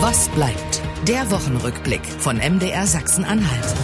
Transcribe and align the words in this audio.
Was 0.00 0.28
bleibt? 0.28 0.82
Der 1.08 1.30
Wochenrückblick 1.30 2.04
von 2.04 2.36
MDR 2.36 2.86
Sachsen-Anhalt. 2.86 3.74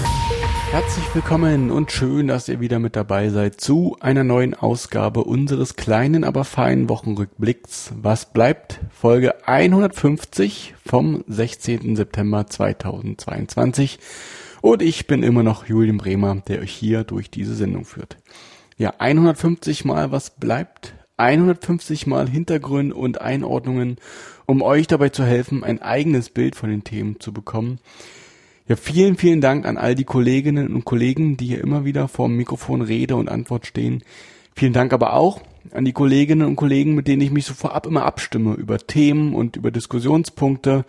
Herzlich 0.70 1.06
willkommen 1.14 1.70
und 1.70 1.90
schön, 1.90 2.28
dass 2.28 2.50
ihr 2.50 2.60
wieder 2.60 2.78
mit 2.78 2.96
dabei 2.96 3.30
seid 3.30 3.58
zu 3.62 3.96
einer 3.98 4.22
neuen 4.22 4.52
Ausgabe 4.52 5.24
unseres 5.24 5.74
kleinen, 5.74 6.24
aber 6.24 6.44
feinen 6.44 6.90
Wochenrückblicks. 6.90 7.94
Was 8.02 8.30
bleibt? 8.30 8.80
Folge 8.90 9.46
150 9.48 10.74
vom 10.84 11.24
16. 11.28 11.96
September 11.96 12.46
2022. 12.46 13.98
Und 14.60 14.82
ich 14.82 15.06
bin 15.06 15.22
immer 15.22 15.42
noch 15.42 15.66
Julian 15.66 15.96
Bremer, 15.96 16.42
der 16.46 16.60
euch 16.60 16.72
hier 16.72 17.04
durch 17.04 17.30
diese 17.30 17.54
Sendung 17.54 17.86
führt. 17.86 18.18
Ja, 18.76 18.92
150 18.98 19.86
Mal 19.86 20.12
was 20.12 20.28
bleibt, 20.36 20.94
150 21.16 22.06
Mal 22.06 22.28
Hintergründe 22.28 22.94
und 22.94 23.20
Einordnungen, 23.20 23.96
um 24.46 24.62
euch 24.62 24.86
dabei 24.86 25.08
zu 25.08 25.24
helfen, 25.24 25.64
ein 25.64 25.82
eigenes 25.82 26.30
Bild 26.30 26.56
von 26.56 26.70
den 26.70 26.84
Themen 26.84 27.20
zu 27.20 27.32
bekommen. 27.32 27.78
Ja, 28.68 28.76
vielen, 28.76 29.16
vielen 29.16 29.40
Dank 29.40 29.66
an 29.66 29.76
all 29.76 29.94
die 29.94 30.04
Kolleginnen 30.04 30.74
und 30.74 30.84
Kollegen, 30.84 31.36
die 31.36 31.46
hier 31.46 31.60
immer 31.60 31.84
wieder 31.84 32.08
vor 32.08 32.28
dem 32.28 32.36
Mikrofon 32.36 32.80
Rede 32.80 33.16
und 33.16 33.28
Antwort 33.28 33.66
stehen. 33.66 34.02
Vielen 34.54 34.72
Dank 34.72 34.92
aber 34.92 35.14
auch 35.14 35.40
an 35.72 35.84
die 35.84 35.92
Kolleginnen 35.92 36.46
und 36.46 36.56
Kollegen, 36.56 36.94
mit 36.94 37.08
denen 37.08 37.22
ich 37.22 37.30
mich 37.30 37.46
so 37.46 37.54
vorab 37.54 37.86
immer 37.86 38.04
abstimme 38.04 38.54
über 38.54 38.78
Themen 38.78 39.34
und 39.34 39.56
über 39.56 39.70
Diskussionspunkte, 39.70 40.84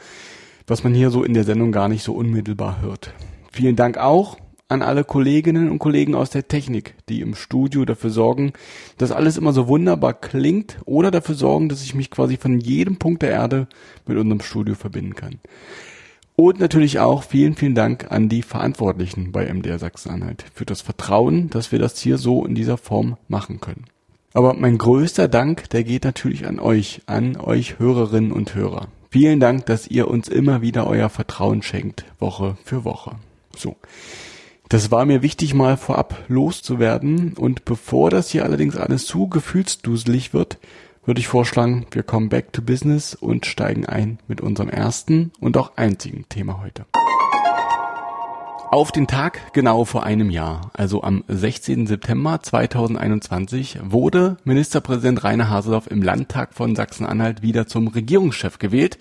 was 0.67 0.83
man 0.83 0.93
hier 0.93 1.09
so 1.09 1.23
in 1.23 1.33
der 1.33 1.43
Sendung 1.43 1.71
gar 1.71 1.89
nicht 1.89 2.03
so 2.03 2.13
unmittelbar 2.13 2.81
hört. 2.81 3.13
Vielen 3.51 3.75
Dank 3.75 3.97
auch 3.97 4.37
an 4.73 4.81
alle 4.81 5.03
Kolleginnen 5.03 5.69
und 5.69 5.79
Kollegen 5.79 6.15
aus 6.15 6.31
der 6.31 6.47
Technik, 6.47 6.95
die 7.07 7.21
im 7.21 7.35
Studio 7.35 7.85
dafür 7.85 8.09
sorgen, 8.09 8.53
dass 8.97 9.11
alles 9.11 9.37
immer 9.37 9.53
so 9.53 9.67
wunderbar 9.67 10.13
klingt 10.13 10.79
oder 10.85 11.11
dafür 11.11 11.35
sorgen, 11.35 11.69
dass 11.69 11.83
ich 11.83 11.95
mich 11.95 12.11
quasi 12.11 12.37
von 12.37 12.59
jedem 12.59 12.97
Punkt 12.97 13.21
der 13.21 13.31
Erde 13.31 13.67
mit 14.07 14.17
unserem 14.17 14.41
Studio 14.41 14.75
verbinden 14.75 15.15
kann. 15.15 15.39
Und 16.35 16.59
natürlich 16.59 16.99
auch 16.99 17.23
vielen, 17.23 17.55
vielen 17.55 17.75
Dank 17.75 18.11
an 18.11 18.27
die 18.27 18.41
Verantwortlichen 18.41 19.31
bei 19.31 19.45
MDR 19.53 19.77
Sachsen-Anhalt 19.77 20.45
für 20.53 20.65
das 20.65 20.81
Vertrauen, 20.81 21.49
dass 21.51 21.71
wir 21.71 21.77
das 21.77 21.99
hier 21.99 22.17
so 22.17 22.43
in 22.43 22.55
dieser 22.55 22.77
Form 22.77 23.17
machen 23.27 23.61
können. 23.61 23.85
Aber 24.33 24.55
mein 24.55 24.79
größter 24.79 25.27
Dank, 25.27 25.69
der 25.69 25.83
geht 25.83 26.05
natürlich 26.05 26.47
an 26.47 26.59
euch, 26.59 27.01
an 27.05 27.37
euch 27.37 27.77
Hörerinnen 27.77 28.31
und 28.31 28.55
Hörer. 28.55 28.87
Vielen 29.11 29.39
Dank, 29.39 29.67
dass 29.67 29.85
ihr 29.85 30.07
uns 30.07 30.27
immer 30.27 30.63
wieder 30.63 30.87
euer 30.87 31.09
Vertrauen 31.09 31.61
schenkt, 31.61 32.05
Woche 32.17 32.57
für 32.63 32.83
Woche. 32.83 33.17
So. 33.55 33.75
Das 34.73 34.89
war 34.89 35.05
mir 35.05 35.21
wichtig, 35.21 35.53
mal 35.53 35.77
vorab 35.77 36.23
loszuwerden. 36.29 37.33
Und 37.37 37.63
bevor 37.63 38.09
das 38.09 38.31
hier 38.31 38.43
allerdings 38.43 38.75
alles 38.75 39.05
zu 39.05 39.27
gefühlsduselig 39.27 40.33
wird, 40.33 40.57
würde 41.05 41.19
ich 41.19 41.27
vorschlagen, 41.27 41.85
wir 41.91 42.01
kommen 42.01 42.29
back 42.29 42.51
to 42.53 42.63
business 42.63 43.13
und 43.13 43.45
steigen 43.45 43.85
ein 43.85 44.17
mit 44.27 44.41
unserem 44.41 44.69
ersten 44.69 45.31
und 45.39 45.57
auch 45.57 45.77
einzigen 45.77 46.25
Thema 46.27 46.59
heute. 46.63 46.87
Auf 48.71 48.91
den 48.91 49.05
Tag 49.05 49.53
genau 49.53 49.85
vor 49.85 50.01
einem 50.01 50.31
Jahr, 50.31 50.71
also 50.73 51.03
am 51.03 51.23
16. 51.27 51.85
September 51.85 52.41
2021, 52.41 53.77
wurde 53.83 54.37
Ministerpräsident 54.43 55.23
Rainer 55.23 55.51
Haseloff 55.51 55.85
im 55.85 56.01
Landtag 56.01 56.55
von 56.55 56.75
Sachsen-Anhalt 56.75 57.43
wieder 57.43 57.67
zum 57.67 57.89
Regierungschef 57.89 58.57
gewählt 58.57 58.97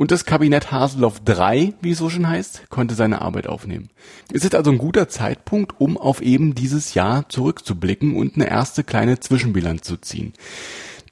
und 0.00 0.10
das 0.10 0.24
Kabinett 0.24 0.72
Haseloff 0.72 1.20
III, 1.28 1.74
wie 1.82 1.90
es 1.90 1.98
so 1.98 2.08
schon 2.08 2.26
heißt, 2.26 2.70
konnte 2.70 2.94
seine 2.94 3.20
Arbeit 3.20 3.46
aufnehmen. 3.46 3.90
Es 4.32 4.44
ist 4.44 4.54
also 4.54 4.70
ein 4.70 4.78
guter 4.78 5.10
Zeitpunkt, 5.10 5.78
um 5.78 5.98
auf 5.98 6.22
eben 6.22 6.54
dieses 6.54 6.94
Jahr 6.94 7.28
zurückzublicken 7.28 8.16
und 8.16 8.34
eine 8.34 8.48
erste 8.48 8.82
kleine 8.82 9.20
Zwischenbilanz 9.20 9.82
zu 9.82 9.98
ziehen. 9.98 10.32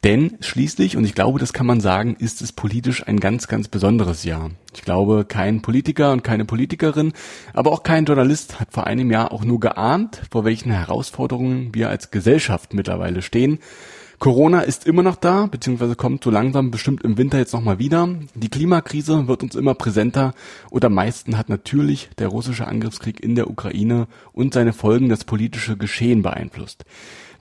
Denn 0.04 0.38
schließlich, 0.40 0.96
und 0.96 1.04
ich 1.04 1.14
glaube, 1.14 1.38
das 1.38 1.52
kann 1.52 1.66
man 1.66 1.82
sagen, 1.82 2.16
ist 2.18 2.40
es 2.40 2.52
politisch 2.52 3.06
ein 3.06 3.20
ganz, 3.20 3.46
ganz 3.46 3.68
besonderes 3.68 4.24
Jahr. 4.24 4.52
Ich 4.74 4.80
glaube, 4.80 5.26
kein 5.26 5.60
Politiker 5.60 6.12
und 6.12 6.24
keine 6.24 6.46
Politikerin, 6.46 7.12
aber 7.52 7.72
auch 7.72 7.82
kein 7.82 8.06
Journalist 8.06 8.58
hat 8.58 8.72
vor 8.72 8.86
einem 8.86 9.10
Jahr 9.10 9.32
auch 9.32 9.44
nur 9.44 9.60
geahnt, 9.60 10.22
vor 10.30 10.46
welchen 10.46 10.72
Herausforderungen 10.72 11.74
wir 11.74 11.90
als 11.90 12.10
Gesellschaft 12.10 12.72
mittlerweile 12.72 13.20
stehen. 13.20 13.58
Corona 14.18 14.62
ist 14.62 14.84
immer 14.84 15.04
noch 15.04 15.14
da, 15.14 15.46
beziehungsweise 15.46 15.94
kommt 15.94 16.24
so 16.24 16.30
langsam 16.30 16.72
bestimmt 16.72 17.04
im 17.04 17.16
Winter 17.18 17.38
jetzt 17.38 17.52
nochmal 17.52 17.78
wieder. 17.78 18.08
Die 18.34 18.48
Klimakrise 18.48 19.28
wird 19.28 19.44
uns 19.44 19.54
immer 19.54 19.74
präsenter 19.74 20.34
und 20.70 20.84
am 20.84 20.94
meisten 20.94 21.38
hat 21.38 21.48
natürlich 21.48 22.10
der 22.18 22.26
russische 22.26 22.66
Angriffskrieg 22.66 23.22
in 23.22 23.36
der 23.36 23.48
Ukraine 23.48 24.08
und 24.32 24.54
seine 24.54 24.72
Folgen 24.72 25.08
das 25.08 25.22
politische 25.22 25.76
Geschehen 25.76 26.22
beeinflusst. 26.22 26.84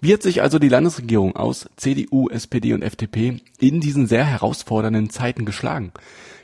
Wie 0.01 0.13
hat 0.13 0.21
sich 0.21 0.43
also 0.43 0.59
die 0.59 0.69
Landesregierung 0.69 1.35
aus 1.35 1.67
CDU, 1.77 2.29
SPD 2.29 2.73
und 2.73 2.83
FDP 2.83 3.41
in 3.59 3.81
diesen 3.81 4.05
sehr 4.05 4.25
herausfordernden 4.25 5.09
Zeiten 5.09 5.45
geschlagen? 5.45 5.91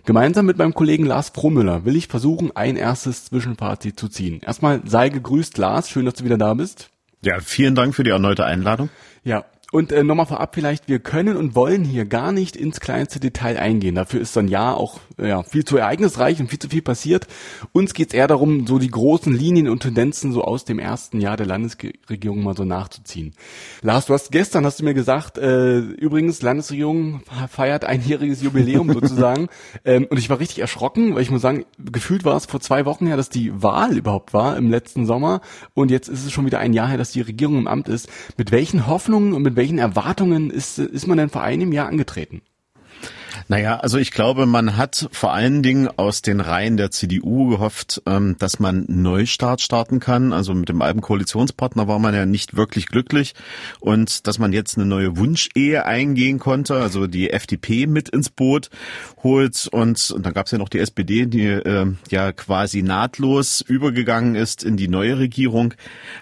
Gemeinsam 0.05 0.47
mit 0.47 0.57
meinem 0.57 0.73
Kollegen 0.73 1.05
Lars 1.05 1.29
Frohmüller 1.29 1.85
will 1.85 1.95
ich 1.95 2.07
versuchen, 2.07 2.55
ein 2.55 2.75
erstes 2.75 3.25
Zwischenfazit 3.25 3.99
zu 3.99 4.09
ziehen. 4.09 4.41
Erstmal 4.41 4.81
sei 4.83 5.09
gegrüßt, 5.09 5.59
Lars. 5.59 5.91
Schön, 5.91 6.05
dass 6.05 6.15
du 6.15 6.25
wieder 6.25 6.39
da 6.39 6.55
bist. 6.55 6.89
Ja, 7.21 7.39
vielen 7.39 7.75
Dank 7.75 7.93
für 7.93 8.03
die 8.03 8.09
erneute 8.09 8.43
Einladung. 8.43 8.89
Ja, 9.23 9.45
und 9.73 9.91
äh, 9.91 10.03
nochmal 10.03 10.27
vorab 10.27 10.53
vielleicht, 10.53 10.87
wir 10.87 10.99
können 10.99 11.35
und 11.35 11.55
wollen 11.55 11.83
hier 11.83 12.05
gar 12.05 12.31
nicht 12.31 12.55
ins 12.55 12.79
kleinste 12.79 13.19
Detail 13.19 13.57
eingehen. 13.57 13.95
Dafür 13.95 14.21
ist 14.21 14.33
so 14.33 14.39
ein 14.39 14.47
Jahr 14.47 14.77
auch 14.77 14.99
ja, 15.17 15.41
viel 15.41 15.65
zu 15.65 15.77
ereignisreich 15.77 16.39
und 16.39 16.47
viel 16.47 16.59
zu 16.59 16.69
viel 16.69 16.83
passiert. 16.83 17.25
Uns 17.71 17.95
geht's 17.95 18.13
eher 18.13 18.27
darum, 18.27 18.67
so 18.67 18.77
die 18.77 18.91
großen 18.91 19.33
Linien 19.33 19.67
und 19.67 19.79
Tendenzen 19.79 20.31
so 20.31 20.43
aus 20.43 20.63
dem 20.63 20.77
ersten 20.77 21.19
Jahr 21.19 21.37
der 21.37 21.47
Landesregierung 21.47 22.43
mal 22.43 22.55
so 22.55 22.65
nachzuziehen. 22.65 23.33
Lars, 23.81 24.05
du 24.05 24.13
hast 24.13 24.31
gestern, 24.31 24.63
hast 24.63 24.79
du 24.79 24.83
mir 24.83 24.93
gesagt, 24.93 25.39
äh, 25.39 25.79
übrigens, 25.79 26.43
Landesregierung 26.43 27.21
feiert 27.49 27.83
einjähriges 27.83 28.43
Jubiläum 28.43 28.93
sozusagen. 28.93 29.47
ähm, 29.85 30.05
und 30.07 30.19
ich 30.19 30.29
war 30.29 30.39
richtig 30.39 30.59
erschrocken, 30.59 31.15
weil 31.15 31.23
ich 31.23 31.31
muss 31.31 31.41
sagen, 31.41 31.65
gefühlt 31.79 32.25
war 32.25 32.37
es 32.37 32.45
vor 32.45 32.59
zwei 32.59 32.85
Wochen 32.85 33.07
her, 33.07 33.17
dass 33.17 33.29
die 33.29 33.63
Wahl 33.63 33.97
überhaupt 33.97 34.35
war 34.35 34.55
im 34.55 34.69
letzten 34.69 35.07
Sommer. 35.07 35.41
Und 35.73 35.89
jetzt 35.89 36.09
ist 36.09 36.23
es 36.23 36.31
schon 36.31 36.45
wieder 36.45 36.59
ein 36.59 36.73
Jahr 36.73 36.89
her, 36.89 36.99
dass 36.99 37.11
die 37.11 37.21
Regierung 37.21 37.57
im 37.57 37.67
Amt 37.67 37.89
ist. 37.89 38.07
Mit 38.37 38.51
welchen 38.51 38.85
Hoffnungen 38.85 39.33
und 39.33 39.41
mit 39.41 39.55
welchen 39.55 39.62
Erwartungen 39.79 40.49
ist, 40.49 40.79
ist 40.79 41.07
man 41.07 41.17
denn 41.17 41.29
vor 41.29 41.41
einem 41.43 41.71
Jahr 41.71 41.87
angetreten? 41.87 42.41
Naja, 43.47 43.77
also 43.77 43.97
ich 43.97 44.11
glaube, 44.11 44.45
man 44.45 44.77
hat 44.77 45.07
vor 45.11 45.33
allen 45.33 45.63
Dingen 45.63 45.87
aus 45.95 46.21
den 46.21 46.39
Reihen 46.39 46.77
der 46.77 46.91
CDU 46.91 47.49
gehofft, 47.49 48.01
ähm, 48.05 48.35
dass 48.39 48.59
man 48.59 48.85
Neustart 48.87 49.61
starten 49.61 49.99
kann. 49.99 50.33
Also 50.33 50.53
mit 50.53 50.69
dem 50.69 50.81
alten 50.81 51.01
Koalitionspartner 51.01 51.87
war 51.87 51.99
man 51.99 52.13
ja 52.13 52.25
nicht 52.25 52.55
wirklich 52.55 52.87
glücklich 52.87 53.33
und 53.79 54.27
dass 54.27 54.39
man 54.39 54.53
jetzt 54.53 54.77
eine 54.77 54.85
neue 54.85 55.17
Wunschehe 55.17 55.85
eingehen 55.85 56.39
konnte, 56.39 56.75
also 56.75 57.07
die 57.07 57.29
FDP 57.29 57.87
mit 57.87 58.09
ins 58.09 58.29
Boot 58.29 58.69
holt 59.23 59.67
und, 59.71 60.11
und 60.11 60.25
dann 60.25 60.33
gab 60.33 60.47
es 60.47 60.51
ja 60.51 60.57
noch 60.57 60.69
die 60.69 60.79
SPD, 60.79 61.25
die 61.25 61.45
äh, 61.45 61.87
ja 62.09 62.31
quasi 62.31 62.81
nahtlos 62.83 63.61
übergegangen 63.61 64.35
ist 64.35 64.63
in 64.63 64.77
die 64.77 64.87
neue 64.87 65.17
Regierung. 65.17 65.73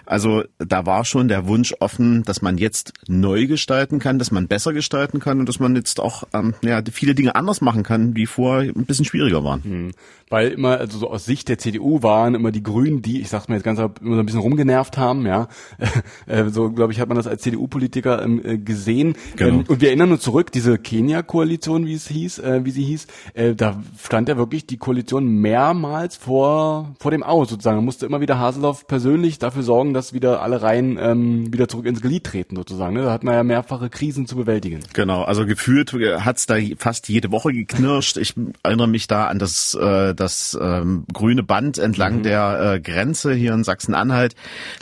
Also 0.06 0.44
da 0.58 0.86
war 0.86 1.04
schon 1.04 1.28
der 1.28 1.46
Wunsch 1.46 1.74
offen, 1.80 2.22
dass 2.22 2.42
man 2.42 2.58
jetzt 2.58 2.92
neu 3.08 3.46
gestalten 3.46 3.98
kann, 3.98 4.18
dass 4.18 4.30
man 4.30 4.48
besser 4.48 4.72
gestalten 4.72 5.20
kann 5.20 5.40
und 5.40 5.48
dass 5.48 5.58
man 5.58 5.74
jetzt 5.74 6.00
auch 6.00 6.24
ähm, 6.32 6.54
ja, 6.62 6.80
viele 6.92 7.01
viele 7.02 7.16
Dinge 7.16 7.34
anders 7.34 7.60
machen 7.60 7.82
kann, 7.82 8.14
die 8.14 8.26
vorher 8.26 8.70
ein 8.70 8.86
bisschen 8.86 9.04
schwieriger 9.04 9.42
waren. 9.42 9.64
Hm. 9.64 9.90
Weil 10.28 10.52
immer, 10.52 10.78
also 10.78 10.98
so 10.98 11.10
aus 11.10 11.24
Sicht 11.24 11.48
der 11.48 11.58
CDU 11.58 12.04
waren 12.04 12.36
immer 12.36 12.52
die 12.52 12.62
Grünen, 12.62 13.02
die, 13.02 13.20
ich 13.20 13.28
sag's 13.28 13.48
mir 13.48 13.56
jetzt 13.56 13.64
ganz 13.64 13.80
immer 13.80 14.14
so 14.14 14.20
ein 14.20 14.24
bisschen 14.24 14.40
rumgenervt 14.40 14.96
haben, 14.96 15.26
ja. 15.26 15.48
Äh, 16.26 16.50
so, 16.50 16.70
glaube 16.70 16.92
ich, 16.92 17.00
hat 17.00 17.08
man 17.08 17.16
das 17.16 17.26
als 17.26 17.42
CDU-Politiker 17.42 18.22
ähm, 18.22 18.40
äh, 18.44 18.56
gesehen. 18.56 19.14
Genau. 19.36 19.60
Ähm, 19.60 19.64
und 19.66 19.80
wir 19.80 19.88
erinnern 19.88 20.12
uns 20.12 20.22
zurück, 20.22 20.52
diese 20.52 20.78
Kenia-Koalition, 20.78 21.84
wie 21.84 21.94
es 21.94 22.06
hieß, 22.06 22.38
äh, 22.38 22.64
wie 22.64 22.70
sie 22.70 22.84
hieß, 22.84 23.06
äh, 23.34 23.54
da 23.54 23.82
stand 24.00 24.28
ja 24.28 24.36
wirklich 24.36 24.66
die 24.66 24.76
Koalition 24.76 25.26
mehrmals 25.26 26.16
vor, 26.16 26.94
vor 27.00 27.10
dem 27.10 27.24
Aus 27.24 27.50
sozusagen. 27.50 27.78
Da 27.78 27.82
musste 27.82 28.06
immer 28.06 28.20
wieder 28.20 28.38
Haseloff 28.38 28.86
persönlich 28.86 29.38
dafür 29.40 29.64
sorgen, 29.64 29.94
dass 29.94 30.12
wieder 30.12 30.42
alle 30.42 30.62
Reihen 30.62 30.96
ähm, 31.00 31.52
wieder 31.52 31.68
zurück 31.68 31.86
ins 31.86 32.00
Glied 32.00 32.24
treten 32.24 32.54
sozusagen. 32.54 32.94
Ne? 32.94 33.02
Da 33.02 33.12
hat 33.12 33.24
man 33.24 33.34
ja 33.34 33.42
mehrfache 33.42 33.90
Krisen 33.90 34.26
zu 34.26 34.36
bewältigen. 34.36 34.80
Genau, 34.92 35.22
also 35.22 35.44
gefühlt 35.44 35.92
hat's 35.92 36.46
da 36.46 36.54
fast 36.78 36.91
fast 36.92 37.08
jede 37.08 37.32
Woche 37.32 37.54
geknirscht. 37.54 38.18
Ich 38.18 38.34
erinnere 38.62 38.86
mich 38.86 39.06
da 39.06 39.26
an 39.28 39.38
das, 39.38 39.72
äh, 39.72 40.14
das 40.14 40.58
ähm, 40.60 41.06
grüne 41.10 41.42
Band 41.42 41.78
entlang 41.78 42.18
mhm. 42.18 42.22
der 42.22 42.74
äh, 42.74 42.80
Grenze 42.80 43.32
hier 43.32 43.54
in 43.54 43.64
Sachsen-Anhalt, 43.64 44.34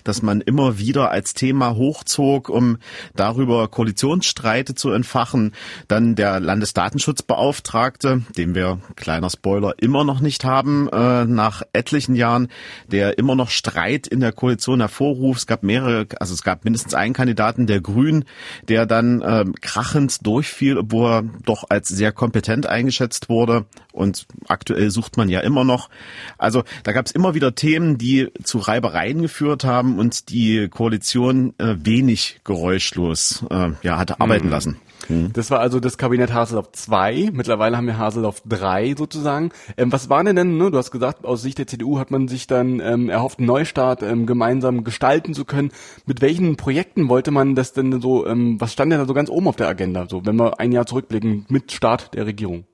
dass 0.02 0.20
man 0.20 0.40
immer 0.40 0.76
wieder 0.76 1.12
als 1.12 1.34
Thema 1.34 1.76
hochzog, 1.76 2.48
um 2.48 2.78
darüber 3.14 3.68
Koalitionsstreite 3.68 4.74
zu 4.74 4.90
entfachen. 4.90 5.52
Dann 5.86 6.16
der 6.16 6.40
Landesdatenschutzbeauftragte, 6.40 8.22
den 8.36 8.56
wir, 8.56 8.80
kleiner 8.96 9.30
Spoiler, 9.30 9.74
immer 9.78 10.02
noch 10.02 10.18
nicht 10.18 10.44
haben, 10.44 10.88
äh, 10.88 11.26
nach 11.26 11.62
etlichen 11.72 12.16
Jahren, 12.16 12.48
der 12.90 13.18
immer 13.18 13.36
noch 13.36 13.50
Streit 13.50 14.08
in 14.08 14.18
der 14.18 14.32
Koalition 14.32 14.80
hervorruft. 14.80 15.42
Es 15.42 15.46
gab 15.46 15.62
mehrere, 15.62 16.08
also 16.18 16.34
es 16.34 16.42
gab 16.42 16.64
mindestens 16.64 16.94
einen 16.94 17.14
Kandidaten 17.14 17.68
der 17.68 17.80
Grünen, 17.80 18.24
der 18.68 18.84
dann 18.86 19.22
äh, 19.22 19.44
krachend 19.60 20.26
durchfiel, 20.26 20.76
obwohl 20.76 21.08
er 21.08 21.22
doch 21.44 21.66
als 21.68 21.99
sehr 22.00 22.12
kompetent 22.12 22.66
eingeschätzt 22.66 23.28
wurde 23.28 23.66
und 23.92 24.26
aktuell 24.48 24.90
sucht 24.90 25.18
man 25.18 25.28
ja 25.28 25.40
immer 25.40 25.64
noch. 25.64 25.90
Also 26.38 26.64
da 26.82 26.92
gab 26.92 27.04
es 27.04 27.12
immer 27.12 27.34
wieder 27.34 27.54
Themen, 27.54 27.98
die 27.98 28.28
zu 28.42 28.56
Reibereien 28.56 29.20
geführt 29.20 29.64
haben 29.64 29.98
und 29.98 30.30
die 30.30 30.68
Koalition 30.68 31.52
äh, 31.58 31.76
wenig 31.78 32.40
geräuschlos 32.42 33.44
äh, 33.50 33.72
ja, 33.82 33.98
hatte 33.98 34.18
arbeiten 34.18 34.46
mhm. 34.46 34.50
lassen. 34.52 34.76
Mhm. 35.08 35.32
Das 35.32 35.50
war 35.50 35.60
also 35.60 35.80
das 35.80 35.98
Kabinett 35.98 36.32
Haseloff 36.32 36.72
2. 36.72 37.30
Mittlerweile 37.32 37.76
haben 37.76 37.86
wir 37.86 37.98
Haseloff 37.98 38.42
3 38.46 38.94
sozusagen. 38.96 39.50
Ähm, 39.76 39.92
was 39.92 40.08
war 40.08 40.22
denn 40.24 40.36
denn, 40.36 40.56
ne? 40.56 40.70
du 40.70 40.78
hast 40.78 40.90
gesagt, 40.90 41.24
aus 41.24 41.42
Sicht 41.42 41.58
der 41.58 41.66
CDU 41.66 41.98
hat 41.98 42.10
man 42.10 42.28
sich 42.28 42.46
dann 42.46 42.80
ähm, 42.80 43.08
erhofft, 43.08 43.38
einen 43.38 43.46
Neustart 43.46 44.02
ähm, 44.02 44.26
gemeinsam 44.26 44.84
gestalten 44.84 45.34
zu 45.34 45.44
können. 45.44 45.70
Mit 46.06 46.20
welchen 46.20 46.56
Projekten 46.56 47.08
wollte 47.08 47.30
man 47.30 47.54
das 47.54 47.72
denn 47.72 48.00
so, 48.00 48.26
ähm, 48.26 48.60
was 48.60 48.72
stand 48.72 48.92
denn 48.92 49.00
da 49.00 49.06
so 49.06 49.14
ganz 49.14 49.30
oben 49.30 49.48
auf 49.48 49.56
der 49.56 49.68
Agenda, 49.68 50.06
so 50.08 50.24
wenn 50.24 50.36
wir 50.36 50.60
ein 50.60 50.72
Jahr 50.72 50.86
zurückblicken 50.86 51.46
mit 51.48 51.72
Start 51.72 52.14
der 52.14 52.26
Regierung? 52.26 52.64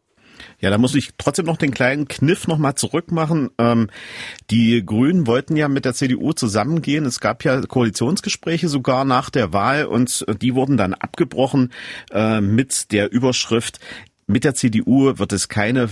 Ja, 0.60 0.70
da 0.70 0.78
muss 0.78 0.94
ich 0.94 1.10
trotzdem 1.19 1.46
noch 1.46 1.56
den 1.56 1.72
kleinen 1.72 2.08
Kniff 2.08 2.46
nochmal 2.46 2.75
zurückmachen. 2.75 3.50
Ähm, 3.58 3.88
die 4.50 4.84
Grünen 4.84 5.26
wollten 5.26 5.56
ja 5.56 5.69
mit 5.69 5.84
der 5.84 5.94
CDU 5.94 6.32
zusammengehen. 6.32 7.04
Es 7.04 7.20
gab 7.20 7.44
ja 7.44 7.60
Koalitionsgespräche 7.60 8.69
sogar 8.69 9.04
nach 9.04 9.31
der 9.31 9.52
Wahl 9.52 9.87
und 9.87 10.25
die 10.40 10.54
wurden 10.54 10.76
dann 10.76 10.94
abgebrochen 10.94 11.72
äh, 12.10 12.40
mit 12.40 12.93
der 12.93 13.12
Überschrift 13.12 13.81
mit 14.28 14.43
der 14.43 14.54
CDU 14.54 15.19
wird 15.19 15.32
es 15.32 15.48
keine, 15.48 15.88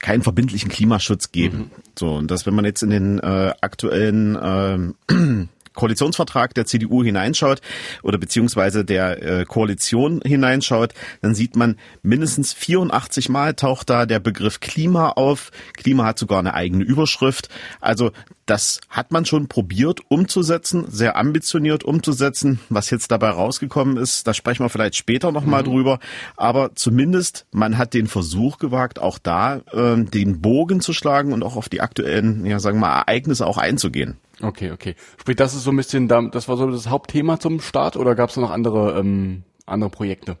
keinen 0.00 0.22
verbindlichen 0.22 0.68
Klimaschutz 0.68 1.32
geben. 1.32 1.58
Mhm. 1.58 1.70
So, 1.98 2.14
und 2.16 2.30
das, 2.30 2.44
wenn 2.44 2.54
man 2.54 2.64
jetzt 2.64 2.82
in 2.82 2.90
den 2.90 3.18
äh, 3.18 3.54
aktuellen 3.60 4.36
äh, 4.36 5.46
Koalitionsvertrag 5.78 6.54
der 6.54 6.66
CDU 6.66 7.04
hineinschaut 7.04 7.60
oder 8.02 8.18
beziehungsweise 8.18 8.84
der 8.84 9.22
äh, 9.22 9.44
Koalition 9.44 10.20
hineinschaut, 10.24 10.92
dann 11.22 11.36
sieht 11.36 11.54
man 11.54 11.76
mindestens 12.02 12.52
84 12.52 13.28
Mal 13.28 13.54
taucht 13.54 13.88
da 13.88 14.04
der 14.04 14.18
Begriff 14.18 14.58
Klima 14.58 15.10
auf. 15.10 15.52
Klima 15.74 16.04
hat 16.04 16.18
sogar 16.18 16.40
eine 16.40 16.54
eigene 16.54 16.82
Überschrift. 16.82 17.48
Also 17.80 18.10
das 18.44 18.80
hat 18.88 19.12
man 19.12 19.24
schon 19.24 19.46
probiert 19.46 20.00
umzusetzen, 20.08 20.86
sehr 20.88 21.16
ambitioniert 21.16 21.84
umzusetzen. 21.84 22.58
Was 22.70 22.90
jetzt 22.90 23.12
dabei 23.12 23.30
rausgekommen 23.30 23.98
ist, 23.98 24.26
da 24.26 24.34
sprechen 24.34 24.64
wir 24.64 24.70
vielleicht 24.70 24.96
später 24.96 25.30
nochmal 25.30 25.62
mhm. 25.62 25.66
drüber. 25.66 25.98
Aber 26.36 26.74
zumindest 26.74 27.46
man 27.52 27.78
hat 27.78 27.94
den 27.94 28.08
Versuch 28.08 28.58
gewagt, 28.58 28.98
auch 28.98 29.18
da 29.18 29.58
äh, 29.70 30.02
den 30.02 30.40
Bogen 30.40 30.80
zu 30.80 30.92
schlagen 30.92 31.32
und 31.32 31.44
auch 31.44 31.54
auf 31.54 31.68
die 31.68 31.80
aktuellen, 31.80 32.44
ja 32.46 32.58
sagen 32.58 32.78
wir 32.78 32.88
mal, 32.88 32.98
Ereignisse 33.00 33.46
auch 33.46 33.58
einzugehen. 33.58 34.16
Okay, 34.40 34.70
okay. 34.70 34.94
Sprich, 35.20 35.36
das 35.36 35.54
ist 35.54 35.64
so 35.64 35.70
ein 35.70 35.76
bisschen, 35.76 36.08
das 36.08 36.48
war 36.48 36.56
so 36.56 36.70
das 36.70 36.88
Hauptthema 36.88 37.40
zum 37.40 37.60
Start 37.60 37.96
oder 37.96 38.14
gab 38.14 38.30
es 38.30 38.36
noch 38.36 38.50
andere, 38.50 38.98
ähm, 38.98 39.42
andere 39.66 39.90
Projekte? 39.90 40.38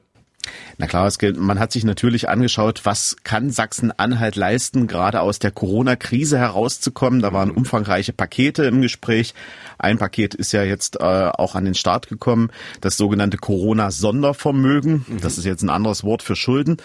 Na 0.78 0.86
klar, 0.86 1.10
gilt, 1.18 1.36
man 1.36 1.58
hat 1.58 1.72
sich 1.72 1.84
natürlich 1.84 2.28
angeschaut, 2.28 2.82
was 2.84 3.16
kann 3.24 3.50
Sachsen-Anhalt 3.50 4.36
leisten, 4.36 4.86
gerade 4.86 5.20
aus 5.20 5.38
der 5.38 5.50
Corona-Krise 5.50 6.38
herauszukommen. 6.38 7.20
Da 7.20 7.32
waren 7.32 7.50
umfangreiche 7.50 8.12
Pakete 8.12 8.64
im 8.64 8.80
Gespräch. 8.80 9.34
Ein 9.78 9.98
Paket 9.98 10.34
ist 10.34 10.52
ja 10.52 10.62
jetzt 10.62 11.00
äh, 11.00 11.04
auch 11.04 11.54
an 11.54 11.64
den 11.64 11.74
Start 11.74 12.08
gekommen, 12.08 12.50
das 12.80 12.96
sogenannte 12.96 13.38
Corona-Sondervermögen. 13.38 15.04
Mhm. 15.08 15.20
Das 15.20 15.38
ist 15.38 15.44
jetzt 15.44 15.62
ein 15.62 15.70
anderes 15.70 16.04
Wort 16.04 16.22
für 16.22 16.36
Schulden, 16.36 16.76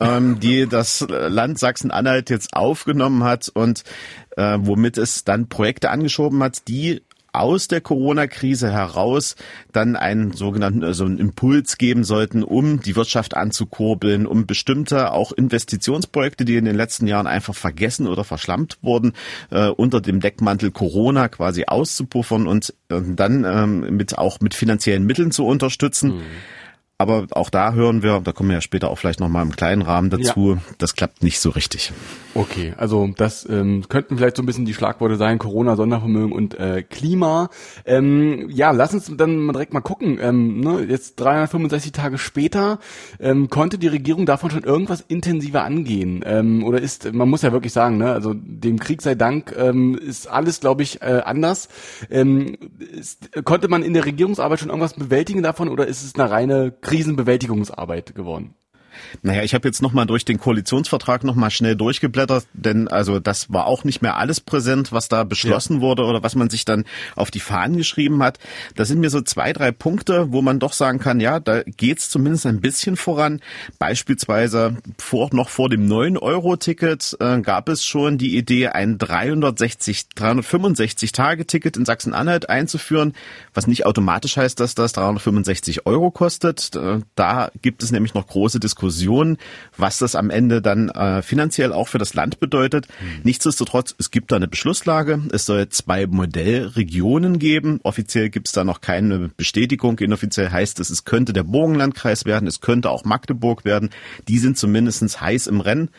ähm, 0.00 0.38
die 0.40 0.66
das 0.66 1.06
Land 1.08 1.58
Sachsen-Anhalt 1.58 2.30
jetzt 2.30 2.54
aufgenommen 2.54 3.24
hat 3.24 3.48
und 3.48 3.84
äh, 4.36 4.58
womit 4.60 4.98
es 4.98 5.24
dann 5.24 5.48
Projekte 5.48 5.90
angeschoben 5.90 6.42
hat, 6.42 6.68
die 6.68 7.02
aus 7.32 7.68
der 7.68 7.80
Corona-Krise 7.80 8.72
heraus 8.72 9.36
dann 9.72 9.96
einen 9.96 10.32
sogenannten 10.32 10.84
also 10.84 11.04
einen 11.04 11.18
Impuls 11.18 11.78
geben 11.78 12.04
sollten, 12.04 12.42
um 12.42 12.80
die 12.80 12.96
Wirtschaft 12.96 13.36
anzukurbeln, 13.36 14.26
um 14.26 14.46
bestimmte 14.46 15.12
auch 15.12 15.32
Investitionsprojekte, 15.32 16.44
die 16.44 16.56
in 16.56 16.64
den 16.64 16.76
letzten 16.76 17.06
Jahren 17.06 17.26
einfach 17.26 17.54
vergessen 17.54 18.06
oder 18.06 18.24
verschlampt 18.24 18.78
wurden, 18.82 19.12
äh, 19.50 19.68
unter 19.68 20.00
dem 20.00 20.20
Deckmantel 20.20 20.70
Corona 20.70 21.28
quasi 21.28 21.64
auszupuffern 21.66 22.46
und 22.46 22.74
äh, 22.88 23.00
dann 23.14 23.44
ähm, 23.44 23.96
mit 23.96 24.18
auch 24.18 24.40
mit 24.40 24.54
finanziellen 24.54 25.04
Mitteln 25.04 25.30
zu 25.30 25.46
unterstützen. 25.46 26.16
Mhm. 26.16 26.22
Aber 27.00 27.24
auch 27.30 27.48
da 27.48 27.72
hören 27.72 28.02
wir, 28.02 28.20
da 28.20 28.32
kommen 28.32 28.50
wir 28.50 28.56
ja 28.56 28.60
später 28.60 28.90
auch 28.90 28.98
vielleicht 28.98 29.20
nochmal 29.20 29.42
im 29.42 29.56
kleinen 29.56 29.80
Rahmen 29.80 30.10
dazu, 30.10 30.56
ja. 30.56 30.74
das 30.76 30.94
klappt 30.94 31.22
nicht 31.22 31.40
so 31.40 31.48
richtig. 31.48 31.94
Okay, 32.34 32.74
also 32.76 33.08
das 33.16 33.48
ähm, 33.48 33.84
könnten 33.88 34.18
vielleicht 34.18 34.36
so 34.36 34.42
ein 34.42 34.46
bisschen 34.46 34.66
die 34.66 34.74
Schlagworte 34.74 35.16
sein, 35.16 35.38
Corona, 35.38 35.76
Sondervermögen 35.76 36.32
und 36.32 36.60
äh, 36.60 36.82
Klima. 36.82 37.48
Ähm, 37.86 38.50
ja, 38.50 38.70
lass 38.72 38.92
uns 38.92 39.10
dann 39.16 39.38
mal 39.38 39.52
direkt 39.52 39.72
mal 39.72 39.80
gucken. 39.80 40.18
Ähm, 40.20 40.60
ne, 40.60 40.84
jetzt 40.86 41.18
365 41.18 41.92
Tage 41.92 42.18
später, 42.18 42.78
ähm, 43.18 43.48
konnte 43.48 43.78
die 43.78 43.88
Regierung 43.88 44.26
davon 44.26 44.50
schon 44.50 44.64
irgendwas 44.64 45.00
intensiver 45.00 45.64
angehen? 45.64 46.22
Ähm, 46.26 46.62
oder 46.64 46.82
ist, 46.82 47.14
man 47.14 47.30
muss 47.30 47.40
ja 47.40 47.50
wirklich 47.50 47.72
sagen, 47.72 47.96
ne, 47.96 48.12
also 48.12 48.34
dem 48.34 48.78
Krieg 48.78 49.00
sei 49.00 49.14
Dank 49.14 49.54
ähm, 49.58 49.96
ist 49.96 50.28
alles, 50.28 50.60
glaube 50.60 50.82
ich, 50.82 51.00
äh, 51.00 51.22
anders. 51.24 51.70
Ähm, 52.10 52.58
ist, 52.78 53.42
konnte 53.44 53.68
man 53.68 53.82
in 53.82 53.94
der 53.94 54.04
Regierungsarbeit 54.04 54.60
schon 54.60 54.68
irgendwas 54.68 54.92
bewältigen 54.92 55.42
davon 55.42 55.70
oder 55.70 55.86
ist 55.86 56.04
es 56.04 56.14
eine 56.14 56.30
reine 56.30 56.72
Krisenbewältigungsarbeit 56.90 58.16
geworden. 58.16 58.56
Naja, 59.22 59.42
ich 59.42 59.54
habe 59.54 59.68
jetzt 59.68 59.82
nochmal 59.82 60.06
durch 60.06 60.24
den 60.24 60.38
Koalitionsvertrag 60.38 61.24
nochmal 61.24 61.50
schnell 61.50 61.76
durchgeblättert, 61.76 62.46
denn 62.52 62.88
also 62.88 63.20
das 63.20 63.52
war 63.52 63.66
auch 63.66 63.84
nicht 63.84 64.02
mehr 64.02 64.16
alles 64.16 64.40
präsent, 64.40 64.92
was 64.92 65.08
da 65.08 65.24
beschlossen 65.24 65.76
ja. 65.76 65.80
wurde 65.80 66.04
oder 66.04 66.22
was 66.22 66.34
man 66.34 66.50
sich 66.50 66.64
dann 66.64 66.84
auf 67.16 67.30
die 67.30 67.40
Fahnen 67.40 67.76
geschrieben 67.76 68.22
hat. 68.22 68.38
Da 68.76 68.84
sind 68.84 69.00
mir 69.00 69.10
so 69.10 69.20
zwei, 69.20 69.52
drei 69.52 69.72
Punkte, 69.72 70.32
wo 70.32 70.42
man 70.42 70.58
doch 70.58 70.72
sagen 70.72 70.98
kann, 70.98 71.20
ja, 71.20 71.40
da 71.40 71.62
geht's 71.62 72.10
zumindest 72.10 72.46
ein 72.46 72.60
bisschen 72.60 72.96
voran. 72.96 73.40
Beispielsweise 73.78 74.76
vor, 74.98 75.30
noch 75.32 75.48
vor 75.48 75.68
dem 75.68 75.88
9-Euro-Ticket 75.88 77.16
äh, 77.20 77.40
gab 77.40 77.68
es 77.68 77.84
schon 77.84 78.18
die 78.18 78.36
Idee, 78.36 78.68
ein 78.68 78.98
360, 78.98 80.06
365-Tage-Ticket 80.16 81.76
in 81.76 81.84
Sachsen-Anhalt 81.84 82.48
einzuführen, 82.48 83.14
was 83.54 83.66
nicht 83.66 83.86
automatisch 83.86 84.36
heißt, 84.36 84.60
dass 84.60 84.74
das 84.74 84.92
365 84.92 85.86
Euro 85.86 86.10
kostet. 86.10 86.74
Äh, 86.76 87.00
da 87.14 87.50
gibt 87.62 87.82
es 87.82 87.92
nämlich 87.92 88.14
noch 88.14 88.26
große 88.26 88.60
Diskussionen 88.60 88.89
Diskussion, 88.90 89.38
was 89.76 89.98
das 89.98 90.14
am 90.14 90.30
Ende 90.30 90.60
dann 90.60 90.88
äh, 90.88 91.22
finanziell 91.22 91.72
auch 91.72 91.88
für 91.88 91.98
das 91.98 92.14
Land 92.14 92.40
bedeutet. 92.40 92.86
Mhm. 93.00 93.20
Nichtsdestotrotz, 93.24 93.94
es 93.98 94.10
gibt 94.10 94.32
da 94.32 94.36
eine 94.36 94.48
Beschlusslage. 94.48 95.20
Es 95.32 95.46
soll 95.46 95.68
zwei 95.68 96.06
Modellregionen 96.06 97.38
geben. 97.38 97.80
Offiziell 97.82 98.30
gibt 98.30 98.48
es 98.48 98.52
da 98.52 98.64
noch 98.64 98.80
keine 98.80 99.30
Bestätigung. 99.36 99.98
Inoffiziell 99.98 100.50
heißt 100.50 100.80
es, 100.80 100.90
es 100.90 101.04
könnte 101.04 101.32
der 101.32 101.44
Burgenlandkreis 101.44 102.24
werden, 102.24 102.46
es 102.46 102.60
könnte 102.60 102.90
auch 102.90 103.04
Magdeburg 103.04 103.64
werden. 103.64 103.90
Die 104.28 104.38
sind 104.38 104.58
zumindest 104.58 105.20
heiß 105.20 105.46
im 105.46 105.60
Rennen 105.60 105.90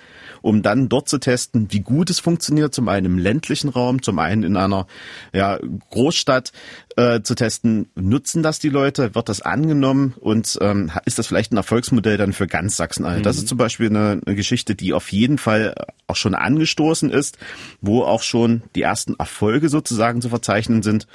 um 0.41 0.61
dann 0.61 0.89
dort 0.89 1.07
zu 1.07 1.19
testen, 1.19 1.67
wie 1.71 1.81
gut 1.81 2.09
es 2.09 2.19
funktioniert, 2.19 2.73
zum 2.73 2.87
einen 2.89 3.05
im 3.05 3.17
ländlichen 3.17 3.69
Raum, 3.69 4.01
zum 4.01 4.19
einen 4.19 4.43
in 4.43 4.57
einer 4.57 4.87
ja, 5.33 5.59
Großstadt 5.91 6.51
äh, 6.97 7.21
zu 7.21 7.35
testen, 7.35 7.89
nutzen 7.95 8.43
das 8.43 8.59
die 8.59 8.69
Leute, 8.69 9.15
wird 9.15 9.29
das 9.29 9.41
angenommen 9.41 10.13
und 10.19 10.57
ähm, 10.61 10.91
ist 11.05 11.19
das 11.19 11.27
vielleicht 11.27 11.51
ein 11.51 11.57
Erfolgsmodell 11.57 12.17
dann 12.17 12.33
für 12.33 12.47
ganz 12.47 12.77
Sachsen-Anhalt? 12.77 13.21
Mhm. 13.21 13.23
Das 13.23 13.37
ist 13.37 13.47
zum 13.47 13.57
Beispiel 13.57 13.87
eine, 13.87 14.21
eine 14.25 14.35
Geschichte, 14.35 14.75
die 14.75 14.93
auf 14.93 15.11
jeden 15.11 15.37
Fall 15.37 15.75
auch 16.07 16.15
schon 16.15 16.35
angestoßen 16.35 17.09
ist, 17.09 17.37
wo 17.79 18.03
auch 18.03 18.21
schon 18.21 18.63
die 18.75 18.81
ersten 18.81 19.15
Erfolge 19.17 19.69
sozusagen 19.69 20.21
zu 20.21 20.29
verzeichnen 20.29 20.83
sind. 20.83 21.07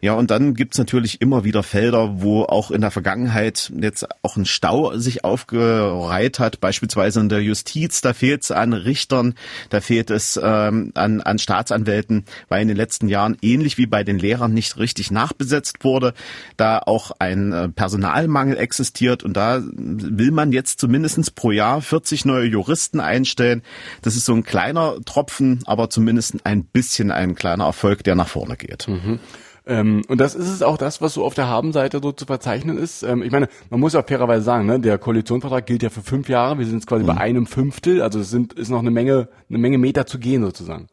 Ja, 0.00 0.14
und 0.14 0.30
dann 0.30 0.54
gibt's 0.54 0.78
natürlich 0.78 1.20
immer 1.20 1.44
wieder 1.44 1.62
Felder, 1.62 2.22
wo 2.22 2.44
auch 2.44 2.70
in 2.70 2.80
der 2.80 2.90
Vergangenheit 2.90 3.72
jetzt 3.78 4.06
auch 4.22 4.36
ein 4.36 4.46
Stau 4.46 4.96
sich 4.96 5.24
aufgereiht 5.24 6.38
hat, 6.38 6.60
beispielsweise 6.60 7.20
in 7.20 7.28
der 7.28 7.42
Justiz, 7.42 8.00
da 8.00 8.14
fehlt 8.14 8.42
es 8.44 8.50
an 8.50 8.72
Richtern, 8.72 9.34
da 9.70 9.80
fehlt 9.80 10.10
es 10.10 10.40
ähm, 10.42 10.92
an, 10.94 11.20
an 11.20 11.38
Staatsanwälten, 11.38 12.24
weil 12.48 12.62
in 12.62 12.68
den 12.68 12.76
letzten 12.76 13.08
Jahren 13.08 13.36
ähnlich 13.42 13.76
wie 13.76 13.86
bei 13.86 14.04
den 14.04 14.18
Lehrern 14.18 14.54
nicht 14.54 14.78
richtig 14.78 15.10
nachbesetzt 15.18 15.84
wurde, 15.84 16.14
da 16.56 16.78
auch 16.78 17.10
ein 17.18 17.52
äh, 17.52 17.68
Personalmangel 17.68 18.56
existiert 18.56 19.24
und 19.24 19.36
da 19.36 19.60
will 19.62 20.30
man 20.30 20.52
jetzt 20.52 20.80
zumindestens 20.80 21.30
pro 21.30 21.50
Jahr 21.50 21.82
40 21.82 22.24
neue 22.24 22.46
Juristen 22.46 23.00
einstellen. 23.00 23.62
Das 24.02 24.16
ist 24.16 24.24
so 24.24 24.34
ein 24.34 24.44
kleiner 24.44 24.96
Tropfen, 25.04 25.62
aber 25.66 25.90
zumindest 25.90 26.36
ein 26.44 26.64
bisschen 26.64 27.10
ein 27.10 27.34
kleiner 27.34 27.64
Erfolg, 27.64 28.04
der 28.04 28.14
nach 28.14 28.28
vorne 28.28 28.56
geht. 28.56 28.86
Mhm. 28.88 29.18
Ähm, 29.68 30.02
und 30.08 30.18
das 30.18 30.34
ist 30.34 30.48
es 30.48 30.62
auch 30.62 30.78
das, 30.78 31.02
was 31.02 31.12
so 31.12 31.24
auf 31.24 31.34
der 31.34 31.46
Habenseite 31.46 32.00
so 32.02 32.10
zu 32.10 32.24
verzeichnen 32.24 32.78
ist. 32.78 33.02
Ähm, 33.02 33.22
ich 33.22 33.30
meine, 33.30 33.48
man 33.68 33.80
muss 33.80 33.92
ja 33.92 34.02
fairerweise 34.02 34.42
sagen, 34.42 34.64
ne, 34.64 34.80
der 34.80 34.96
Koalitionsvertrag 34.96 35.66
gilt 35.66 35.82
ja 35.82 35.90
für 35.90 36.00
fünf 36.00 36.30
Jahre. 36.30 36.58
Wir 36.58 36.64
sind 36.64 36.76
jetzt 36.76 36.86
quasi 36.86 37.02
mhm. 37.02 37.08
bei 37.08 37.18
einem 37.18 37.46
Fünftel. 37.46 38.00
Also 38.00 38.20
es 38.20 38.30
sind, 38.30 38.54
ist 38.54 38.70
noch 38.70 38.78
eine 38.78 38.90
Menge, 38.90 39.28
eine 39.50 39.58
Menge 39.58 39.76
Meter 39.76 40.06
zu 40.06 40.18
gehen 40.18 40.42
sozusagen. 40.42 40.86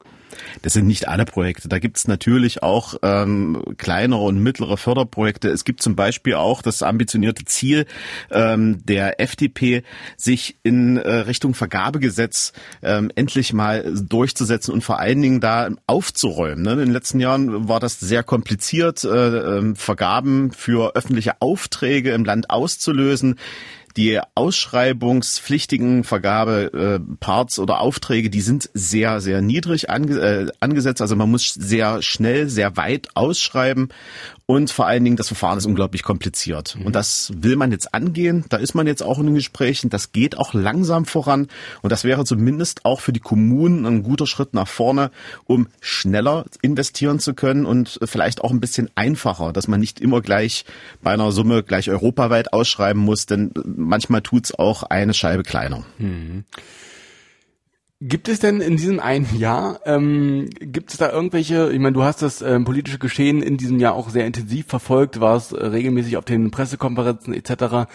Das 0.62 0.74
sind 0.74 0.88
nicht 0.88 1.08
alle 1.08 1.25
Projekte. 1.25 1.67
Da 1.67 1.79
gibt 1.79 1.98
es 1.98 2.08
natürlich 2.08 2.63
auch 2.63 2.96
ähm, 3.01 3.63
kleinere 3.77 4.22
und 4.22 4.41
mittlere 4.41 4.77
Förderprojekte. 4.77 5.50
Es 5.50 5.63
gibt 5.63 5.82
zum 5.82 5.96
Beispiel 5.96 6.36
auch 6.36 6.62
das 6.62 6.84
ambitionierte 6.84 7.46
Ziel 7.46 7.86
ähm, 8.32 8.86
der 8.86 9.20
FDP, 9.20 9.84
sich 10.17 10.58
in 10.63 10.98
äh, 10.98 11.12
Richtung 11.12 11.53
Vergabegesetz 11.53 12.53
ähm, 12.82 13.12
endlich 13.15 13.53
mal 13.53 13.94
durchzusetzen 13.96 14.74
und 14.74 14.84
vor 14.84 15.00
allen 15.00 15.22
Dingen 15.22 15.39
da 15.39 15.70
aufzuräumen. 15.88 16.63
Ne? 16.63 16.72
In 16.74 16.79
den 16.79 16.94
letzten 16.94 17.20
Jahren 17.20 17.67
war 17.67 17.79
das 17.79 18.00
sehr 18.00 18.24
kompliziert, 18.24 19.03
äh, 19.03 19.08
äh, 19.08 19.75
Vergaben 19.75 20.51
für 20.51 20.96
öffentliche 20.96 21.41
Aufträge 21.41 22.12
im 22.12 22.25
Land 22.25 22.50
auszulösen 22.50 23.36
die 23.97 24.19
ausschreibungspflichtigen 24.35 26.03
Vergabeparts 26.03 27.57
äh, 27.57 27.61
oder 27.61 27.79
Aufträge, 27.79 28.29
die 28.29 28.41
sind 28.41 28.69
sehr, 28.73 29.21
sehr 29.21 29.41
niedrig 29.41 29.89
ange 29.89 30.19
äh, 30.19 30.47
angesetzt. 30.59 31.01
Also 31.01 31.15
man 31.15 31.31
muss 31.31 31.53
sehr 31.53 32.01
schnell, 32.01 32.49
sehr 32.49 32.75
weit 32.77 33.09
ausschreiben 33.15 33.89
und 34.47 34.69
vor 34.69 34.85
allen 34.85 35.03
Dingen 35.03 35.15
das 35.15 35.27
Verfahren 35.27 35.57
ist 35.57 35.65
unglaublich 35.65 36.03
kompliziert. 36.03 36.75
Mhm. 36.75 36.85
Und 36.85 36.95
das 36.95 37.31
will 37.35 37.55
man 37.55 37.71
jetzt 37.71 37.95
angehen. 37.95 38.45
Da 38.49 38.57
ist 38.57 38.75
man 38.75 38.85
jetzt 38.85 39.01
auch 39.01 39.17
in 39.17 39.25
den 39.25 39.35
Gesprächen. 39.35 39.89
Das 39.89 40.11
geht 40.11 40.37
auch 40.37 40.53
langsam 40.53 41.05
voran. 41.05 41.47
Und 41.81 41.91
das 41.91 42.03
wäre 42.03 42.25
zumindest 42.25 42.85
auch 42.85 43.01
für 43.01 43.11
die 43.11 43.19
Kommunen 43.19 43.85
ein 43.87 44.03
guter 44.03 44.27
Schritt 44.27 44.53
nach 44.53 44.67
vorne, 44.67 45.09
um 45.45 45.67
schneller 45.81 46.45
investieren 46.61 47.19
zu 47.19 47.33
können 47.33 47.65
und 47.65 47.99
vielleicht 48.03 48.41
auch 48.43 48.51
ein 48.51 48.59
bisschen 48.59 48.89
einfacher, 48.93 49.51
dass 49.51 49.67
man 49.67 49.79
nicht 49.79 49.99
immer 49.99 50.21
gleich 50.21 50.65
bei 51.01 51.11
einer 51.11 51.31
Summe 51.31 51.63
gleich 51.63 51.89
europaweit 51.89 52.53
ausschreiben 52.53 53.01
muss, 53.01 53.25
denn 53.25 53.51
manchmal 53.63 54.21
tut's 54.21 54.53
auch 54.53 54.83
eine 54.83 55.15
Scheibe 55.15 55.41
kleiner. 55.41 55.83
Mhm. 55.97 56.43
Gibt 58.01 58.27
es 58.27 58.41
denn 58.41 58.59
in 58.59 58.75
diesem 58.75 58.99
einen 58.99 59.39
Jahr, 59.39 59.79
ähm, 59.85 60.49
gibt 60.59 60.91
es 60.91 60.97
da 60.97 61.09
irgendwelche, 61.09 61.71
ich 61.71 61.79
meine, 61.79 61.93
du 61.93 62.03
hast 62.03 62.21
das 62.21 62.41
ähm, 62.41 62.65
politische 62.65 62.99
Geschehen 62.99 63.41
in 63.41 63.55
diesem 63.55 63.79
Jahr 63.79 63.93
auch 63.93 64.09
sehr 64.09 64.25
intensiv 64.25 64.65
verfolgt, 64.67 65.21
warst 65.21 65.53
äh, 65.53 65.65
regelmäßig 65.65 66.17
auf 66.17 66.25
den 66.25 66.51
Pressekonferenzen 66.51 67.33
etc. 67.33 67.87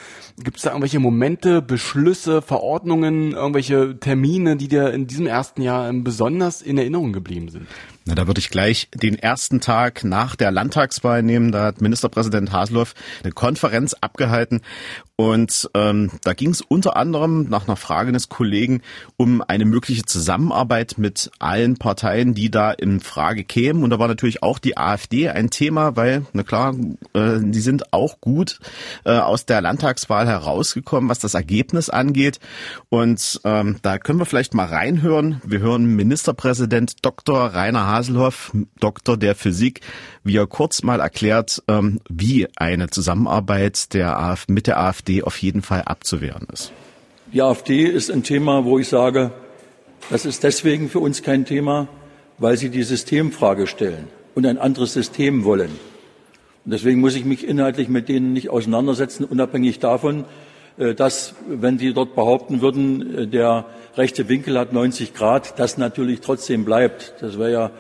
Gibt 0.42 0.57
es 0.57 0.62
da 0.62 0.71
irgendwelche 0.71 1.00
Momente, 1.00 1.61
Beschlüsse, 1.61 2.40
Verordnungen, 2.40 3.33
irgendwelche 3.33 4.00
Termine, 4.00 4.57
die 4.57 4.69
dir 4.69 4.90
in 4.90 5.07
diesem 5.07 5.26
ersten 5.26 5.61
Jahr 5.61 5.90
ähm, 5.90 6.02
besonders 6.02 6.62
in 6.62 6.78
Erinnerung 6.78 7.12
geblieben 7.12 7.50
sind? 7.50 7.66
Na, 8.11 8.17
da 8.17 8.26
würde 8.26 8.40
ich 8.40 8.50
gleich 8.50 8.88
den 8.93 9.17
ersten 9.17 9.61
Tag 9.61 10.02
nach 10.02 10.35
der 10.35 10.50
Landtagswahl 10.50 11.23
nehmen. 11.23 11.52
Da 11.52 11.67
hat 11.67 11.81
Ministerpräsident 11.81 12.50
Haseloff 12.50 12.97
eine 13.23 13.31
Konferenz 13.31 13.95
abgehalten 13.95 14.62
und 15.21 15.69
ähm, 15.75 16.12
da 16.25 16.33
ging 16.33 16.49
es 16.49 16.62
unter 16.62 16.97
anderem 16.97 17.43
nach 17.50 17.69
einer 17.69 17.76
Frage 17.76 18.11
des 18.11 18.31
Kollegen 18.31 18.81
um 19.19 19.43
eine 19.47 19.67
mögliche 19.67 20.07
Zusammenarbeit 20.07 20.95
mit 20.97 21.31
allen 21.38 21.76
Parteien, 21.76 22.33
die 22.33 22.50
da 22.50 22.71
in 22.71 23.00
Frage 23.00 23.45
kämen. 23.45 23.85
Und 23.85 23.90
da 23.90 23.99
war 23.99 24.09
natürlich 24.09 24.43
auch 24.43 24.59
die 24.59 24.79
AfD 24.79 25.29
ein 25.29 25.50
Thema, 25.50 25.95
weil, 25.95 26.25
na 26.33 26.43
klar, 26.43 26.75
äh, 27.12 27.38
die 27.38 27.61
sind 27.61 27.93
auch 27.93 28.23
gut 28.23 28.61
äh, 29.05 29.11
aus 29.11 29.45
der 29.45 29.61
Landtagswahl 29.61 30.26
herausgekommen, 30.26 31.11
was 31.11 31.19
das 31.19 31.35
Ergebnis 31.35 31.90
angeht. 31.90 32.40
Und 32.88 33.43
ähm, 33.45 33.76
da 33.83 33.99
können 33.99 34.21
wir 34.21 34.26
vielleicht 34.26 34.55
mal 34.55 34.69
reinhören. 34.69 35.43
Wir 35.45 35.59
hören 35.59 35.85
Ministerpräsident 35.85 37.05
Dr. 37.05 37.45
Rainer 37.45 37.88
Haselhoff, 38.00 38.52
Doktor 38.80 39.16
der 39.16 39.35
Physik, 39.35 39.80
wie 40.25 40.37
er 40.37 40.47
kurz 40.47 40.83
mal 40.83 41.00
erklärt, 41.00 41.62
ähm, 41.69 42.00
wie 42.09 42.49
eine 42.57 42.88
Zusammenarbeit 42.88 43.92
der 43.92 44.37
mit 44.49 44.66
der 44.66 44.80
AfD 44.80 45.23
auf 45.23 45.37
jeden 45.38 45.62
Fall 45.62 45.83
abzuwehren 45.83 46.47
ist. 46.52 46.73
Die 47.33 47.42
AfD 47.42 47.85
ist 47.85 48.11
ein 48.11 48.23
Thema, 48.23 48.64
wo 48.64 48.78
ich 48.78 48.88
sage, 48.88 49.33
das 50.09 50.25
ist 50.25 50.42
deswegen 50.42 50.88
für 50.88 50.99
uns 50.99 51.23
kein 51.23 51.45
Thema, 51.45 51.88
weil 52.38 52.57
sie 52.57 52.71
die 52.71 52.83
Systemfrage 52.83 53.66
stellen 53.66 54.09
und 54.35 54.47
ein 54.47 54.59
anderes 54.59 54.95
System 54.95 55.45
wollen. 55.45 55.71
Und 56.64 56.73
deswegen 56.73 57.00
muss 57.00 57.14
ich 57.14 57.25
mich 57.25 57.47
inhaltlich 57.47 57.88
mit 57.88 58.09
denen 58.09 58.33
nicht 58.33 58.49
auseinandersetzen, 58.49 59.25
unabhängig 59.25 59.78
davon, 59.78 60.25
äh, 60.78 60.95
dass, 60.95 61.35
wenn 61.49 61.78
die 61.78 61.92
dort 61.92 62.14
behaupten 62.14 62.62
würden, 62.62 63.19
äh, 63.19 63.26
der 63.26 63.66
rechte 63.97 64.28
Winkel 64.28 64.59
hat 64.59 64.73
90 64.73 65.14
Grad, 65.14 65.59
das 65.59 65.78
natürlich 65.78 66.21
trotzdem 66.21 66.64
bleibt. 66.64 67.14
Das 67.21 67.38
wäre 67.38 67.52
ja, 67.52 67.71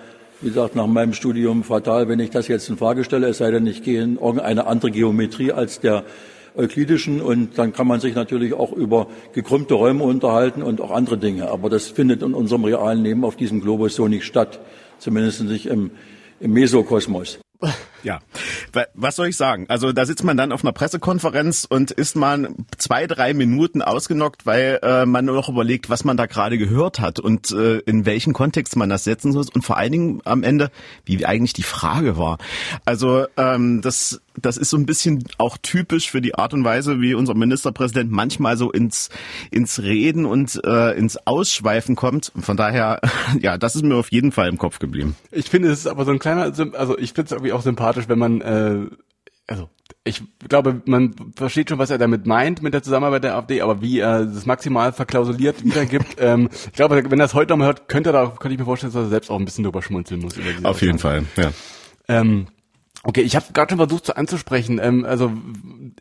wie 0.42 0.48
gesagt, 0.48 0.74
nach 0.74 0.86
meinem 0.86 1.12
Studium 1.12 1.64
fatal, 1.64 2.08
wenn 2.08 2.18
ich 2.18 2.30
das 2.30 2.48
jetzt 2.48 2.68
in 2.68 2.76
Frage 2.76 3.04
stelle, 3.04 3.28
es 3.28 3.38
sei 3.38 3.50
denn, 3.50 3.66
ich 3.66 3.82
gehe 3.82 4.02
in 4.02 4.16
irgendeine 4.16 4.66
andere 4.66 4.90
Geometrie 4.90 5.52
als 5.52 5.80
der 5.80 6.04
euklidischen 6.56 7.20
und 7.20 7.58
dann 7.58 7.72
kann 7.72 7.86
man 7.86 8.00
sich 8.00 8.14
natürlich 8.14 8.54
auch 8.54 8.72
über 8.72 9.06
gekrümmte 9.32 9.74
Räume 9.74 10.04
unterhalten 10.04 10.62
und 10.62 10.80
auch 10.80 10.90
andere 10.90 11.18
Dinge. 11.18 11.50
Aber 11.50 11.68
das 11.68 11.88
findet 11.88 12.22
in 12.22 12.34
unserem 12.34 12.64
realen 12.64 13.04
Leben 13.04 13.24
auf 13.24 13.36
diesem 13.36 13.60
Globus 13.60 13.94
so 13.94 14.08
nicht 14.08 14.24
statt, 14.24 14.60
zumindest 14.98 15.42
nicht 15.42 15.66
im, 15.66 15.90
im 16.40 16.52
Mesokosmos. 16.52 17.38
Ja, 18.02 18.20
was 18.94 19.16
soll 19.16 19.28
ich 19.28 19.36
sagen? 19.36 19.66
Also 19.68 19.92
da 19.92 20.06
sitzt 20.06 20.24
man 20.24 20.36
dann 20.36 20.52
auf 20.52 20.64
einer 20.64 20.72
Pressekonferenz 20.72 21.66
und 21.68 21.90
ist 21.90 22.16
mal 22.16 22.50
zwei, 22.78 23.06
drei 23.06 23.34
Minuten 23.34 23.82
ausgenockt, 23.82 24.46
weil 24.46 24.78
äh, 24.82 25.06
man 25.06 25.24
nur 25.24 25.34
noch 25.34 25.48
überlegt, 25.48 25.90
was 25.90 26.04
man 26.04 26.16
da 26.16 26.26
gerade 26.26 26.58
gehört 26.58 27.00
hat 27.00 27.20
und 27.20 27.50
äh, 27.50 27.78
in 27.78 28.06
welchen 28.06 28.32
Kontext 28.32 28.76
man 28.76 28.88
das 28.88 29.04
setzen 29.04 29.32
muss 29.32 29.50
und 29.50 29.62
vor 29.62 29.76
allen 29.76 29.92
Dingen 29.92 30.20
am 30.24 30.42
Ende, 30.42 30.70
wie 31.04 31.24
eigentlich 31.26 31.52
die 31.52 31.62
Frage 31.62 32.16
war. 32.16 32.38
Also 32.84 33.26
ähm, 33.36 33.82
das 33.82 34.20
das 34.42 34.56
ist 34.56 34.70
so 34.70 34.76
ein 34.76 34.86
bisschen 34.86 35.24
auch 35.38 35.56
typisch 35.58 36.10
für 36.10 36.20
die 36.20 36.34
Art 36.34 36.54
und 36.54 36.64
Weise, 36.64 37.00
wie 37.00 37.14
unser 37.14 37.34
Ministerpräsident 37.34 38.10
manchmal 38.10 38.56
so 38.56 38.70
ins, 38.70 39.10
ins 39.50 39.82
Reden 39.82 40.24
und 40.24 40.60
äh, 40.64 40.96
ins 40.96 41.26
Ausschweifen 41.26 41.96
kommt. 41.96 42.32
Von 42.38 42.56
daher, 42.56 43.00
ja, 43.40 43.58
das 43.58 43.76
ist 43.76 43.84
mir 43.84 43.96
auf 43.96 44.10
jeden 44.10 44.32
Fall 44.32 44.48
im 44.48 44.58
Kopf 44.58 44.78
geblieben. 44.78 45.16
Ich 45.30 45.48
finde, 45.48 45.70
es 45.70 45.80
ist 45.80 45.86
aber 45.86 46.04
so 46.04 46.12
ein 46.12 46.18
kleiner, 46.18 46.52
also 46.74 46.98
ich 46.98 47.12
finde 47.12 47.26
es 47.26 47.32
irgendwie 47.32 47.52
auch 47.52 47.62
sympathisch, 47.62 47.89
wenn 47.96 48.18
man, 48.18 48.40
äh, 48.40 48.86
also 49.46 49.68
ich 50.04 50.22
glaube, 50.48 50.82
man 50.86 51.14
versteht 51.36 51.68
schon, 51.68 51.78
was 51.78 51.90
er 51.90 51.98
damit 51.98 52.26
meint 52.26 52.62
mit 52.62 52.72
der 52.72 52.82
Zusammenarbeit 52.82 53.24
der 53.24 53.36
AfD, 53.36 53.60
aber 53.60 53.82
wie 53.82 53.98
er 53.98 54.24
das 54.24 54.46
maximal 54.46 54.92
verklausuliert 54.92 55.64
wiedergibt, 55.64 56.16
ähm, 56.18 56.48
ich 56.52 56.72
glaube, 56.72 57.02
wenn 57.10 57.20
er 57.20 57.26
es 57.26 57.34
heute 57.34 57.52
nochmal 57.52 57.68
hört, 57.68 57.88
könnte 57.88 58.10
er 58.10 58.12
da, 58.12 58.26
könnte 58.28 58.54
ich 58.54 58.58
mir 58.58 58.64
vorstellen, 58.64 58.92
dass 58.92 59.02
er 59.02 59.08
selbst 59.08 59.30
auch 59.30 59.38
ein 59.38 59.44
bisschen 59.44 59.64
drüber 59.64 59.82
schmunzeln 59.82 60.20
muss. 60.20 60.34
Auf 60.62 60.80
jeden 60.82 60.98
Fall, 60.98 61.24
ja. 61.36 61.50
Ähm, 62.08 62.46
Okay, 63.02 63.22
ich 63.22 63.34
habe 63.34 63.46
gerade 63.54 63.70
schon 63.70 63.78
versucht 63.78 64.04
zu 64.04 64.16
anzusprechen. 64.16 64.78
Ähm, 64.82 65.06
also 65.06 65.32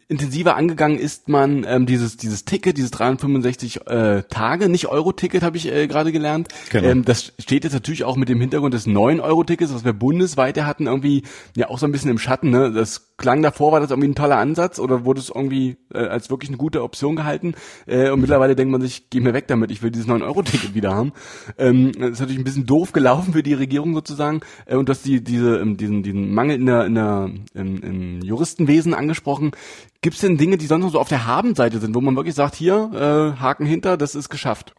intensiver 0.10 0.58
angegangen 0.58 1.00
ist 1.00 1.30
man 1.30 1.66
ähm, 1.66 1.86
dieses 1.86 2.18
dieses 2.18 2.44
Ticket, 2.44 2.78
dieses 2.78 2.92
365 2.92 3.88
äh, 3.88 4.24
Tage, 4.24 4.68
nicht 4.68 4.88
Euro-Ticket, 4.88 5.42
habe 5.42 5.56
ich 5.56 5.72
äh, 5.72 5.88
gerade 5.88 6.12
gelernt. 6.12 6.50
Genau. 6.72 6.90
Ähm, 6.90 7.06
das 7.06 7.32
steht 7.40 7.64
jetzt 7.64 7.72
natürlich 7.72 8.04
auch 8.04 8.18
mit 8.18 8.28
dem 8.28 8.42
Hintergrund 8.42 8.74
des 8.74 8.86
9 8.86 9.22
Euro-Tickets, 9.22 9.74
was 9.74 9.86
wir 9.86 9.94
bundesweit 9.94 10.58
ja 10.58 10.66
hatten, 10.66 10.88
irgendwie 10.88 11.24
ja 11.56 11.70
auch 11.70 11.80
so 11.80 11.86
ein 11.86 11.94
bisschen 11.94 12.12
im 12.12 12.18
Schatten. 12.18 12.50
Ne? 12.50 12.74
Das 12.74 13.16
klang 13.16 13.42
davor, 13.42 13.72
war 13.72 13.80
das 13.80 13.92
irgendwie 13.92 14.10
ein 14.10 14.16
toller 14.16 14.38
Ansatz 14.38 14.78
oder 14.78 15.06
wurde 15.06 15.22
es 15.22 15.30
irgendwie 15.30 15.78
äh, 15.94 16.00
als 16.00 16.30
wirklich 16.30 16.50
eine 16.50 16.58
gute 16.58 16.84
Option 16.84 17.16
gehalten? 17.16 17.56
Äh, 17.86 18.10
und 18.10 18.20
mittlerweile 18.20 18.58
denkt 18.58 18.74
man 18.74 18.82
sich, 18.82 19.10
geh 19.10 19.22
mir 19.22 19.34
weg 19.34 19.48
damit, 19.48 19.72
ich 19.72 19.82
will 19.82 19.92
dieses 19.92 20.08
9 20.08 20.22
Euro-Ticket 20.22 20.74
wieder 20.74 20.94
haben. 20.94 21.14
Ähm, 21.58 21.94
das 21.98 22.12
ist 22.12 22.20
natürlich 22.20 22.42
ein 22.42 22.46
bisschen 22.46 22.66
doof 22.66 22.92
gelaufen 22.92 23.32
für 23.32 23.44
die 23.44 23.54
Regierung 23.54 23.94
sozusagen 23.94 24.42
äh, 24.66 24.76
und 24.76 24.90
dass 24.90 25.02
die 25.02 25.24
diese 25.24 25.60
ähm, 25.60 25.78
diesen 25.78 26.04
diesen 26.04 26.34
Mangel 26.34 26.58
in 26.58 26.66
der 26.66 26.89
in 26.90 26.96
der, 26.96 27.30
im, 27.54 27.82
im 27.82 28.22
Juristenwesen 28.22 28.94
angesprochen. 28.94 29.52
Gibt 30.02 30.16
es 30.16 30.22
denn 30.22 30.38
Dinge, 30.38 30.58
die 30.58 30.66
sonst 30.66 30.84
noch 30.84 30.92
so 30.92 31.00
auf 31.00 31.10
der 31.10 31.26
Habenseite 31.26 31.80
sind, 31.80 31.96
wo 31.96 32.02
man 32.02 32.16
wirklich 32.16 32.36
sagt, 32.36 32.56
hier, 32.56 32.92
äh, 32.94 33.40
Haken 33.40 33.66
hinter, 33.66 33.98
das 33.98 34.16
ist 34.16 34.30
geschafft? 34.30 34.74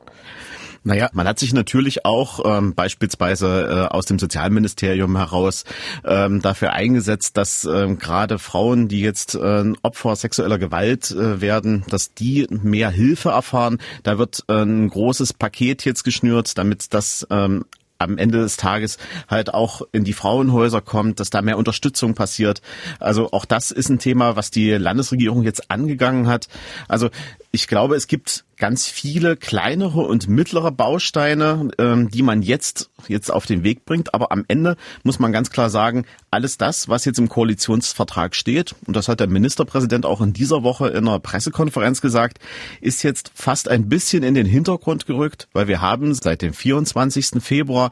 Naja, 0.82 1.10
man 1.12 1.28
hat 1.28 1.38
sich 1.38 1.52
natürlich 1.52 2.06
auch 2.06 2.40
ähm, 2.44 2.74
beispielsweise 2.74 3.88
äh, 3.90 3.94
aus 3.94 4.06
dem 4.06 4.18
Sozialministerium 4.18 5.16
heraus 5.16 5.64
ähm, 6.04 6.40
dafür 6.40 6.72
eingesetzt, 6.72 7.36
dass 7.36 7.66
ähm, 7.66 7.98
gerade 7.98 8.38
Frauen, 8.38 8.88
die 8.88 9.00
jetzt 9.00 9.34
äh, 9.34 9.72
Opfer 9.82 10.16
sexueller 10.16 10.58
Gewalt 10.58 11.10
äh, 11.10 11.42
werden, 11.42 11.84
dass 11.90 12.14
die 12.14 12.46
mehr 12.50 12.88
Hilfe 12.88 13.30
erfahren. 13.30 13.78
Da 14.04 14.16
wird 14.16 14.44
äh, 14.48 14.62
ein 14.62 14.88
großes 14.88 15.34
Paket 15.34 15.84
jetzt 15.84 16.02
geschnürt, 16.02 16.56
damit 16.56 16.94
das 16.94 17.26
ähm, 17.30 17.66
am 18.00 18.18
Ende 18.18 18.38
des 18.38 18.56
Tages 18.56 18.98
halt 19.28 19.54
auch 19.54 19.82
in 19.92 20.04
die 20.04 20.12
Frauenhäuser 20.12 20.80
kommt, 20.80 21.20
dass 21.20 21.30
da 21.30 21.42
mehr 21.42 21.58
Unterstützung 21.58 22.14
passiert. 22.14 22.62
Also 22.98 23.32
auch 23.32 23.44
das 23.44 23.70
ist 23.70 23.88
ein 23.88 23.98
Thema, 23.98 24.36
was 24.36 24.50
die 24.50 24.70
Landesregierung 24.70 25.42
jetzt 25.42 25.70
angegangen 25.70 26.26
hat. 26.26 26.48
Also 26.88 27.10
ich 27.52 27.68
glaube, 27.68 27.96
es 27.96 28.06
gibt 28.06 28.44
ganz 28.60 28.86
viele 28.86 29.36
kleinere 29.36 30.02
und 30.02 30.28
mittlere 30.28 30.70
Bausteine, 30.70 31.70
ähm, 31.78 32.10
die 32.10 32.22
man 32.22 32.42
jetzt, 32.42 32.90
jetzt 33.08 33.32
auf 33.32 33.46
den 33.46 33.64
Weg 33.64 33.84
bringt. 33.84 34.14
Aber 34.14 34.30
am 34.30 34.44
Ende 34.46 34.76
muss 35.02 35.18
man 35.18 35.32
ganz 35.32 35.50
klar 35.50 35.70
sagen, 35.70 36.04
alles 36.30 36.58
das, 36.58 36.88
was 36.88 37.04
jetzt 37.06 37.18
im 37.18 37.28
Koalitionsvertrag 37.28 38.36
steht, 38.36 38.76
und 38.86 38.94
das 38.94 39.08
hat 39.08 39.18
der 39.18 39.26
Ministerpräsident 39.26 40.06
auch 40.06 40.20
in 40.20 40.32
dieser 40.32 40.62
Woche 40.62 40.88
in 40.88 41.08
einer 41.08 41.18
Pressekonferenz 41.18 42.00
gesagt, 42.00 42.38
ist 42.80 43.02
jetzt 43.02 43.32
fast 43.34 43.68
ein 43.68 43.88
bisschen 43.88 44.22
in 44.22 44.34
den 44.34 44.46
Hintergrund 44.46 45.06
gerückt, 45.06 45.48
weil 45.52 45.66
wir 45.66 45.80
haben 45.80 46.14
seit 46.14 46.42
dem 46.42 46.52
24. 46.52 47.42
Februar 47.42 47.90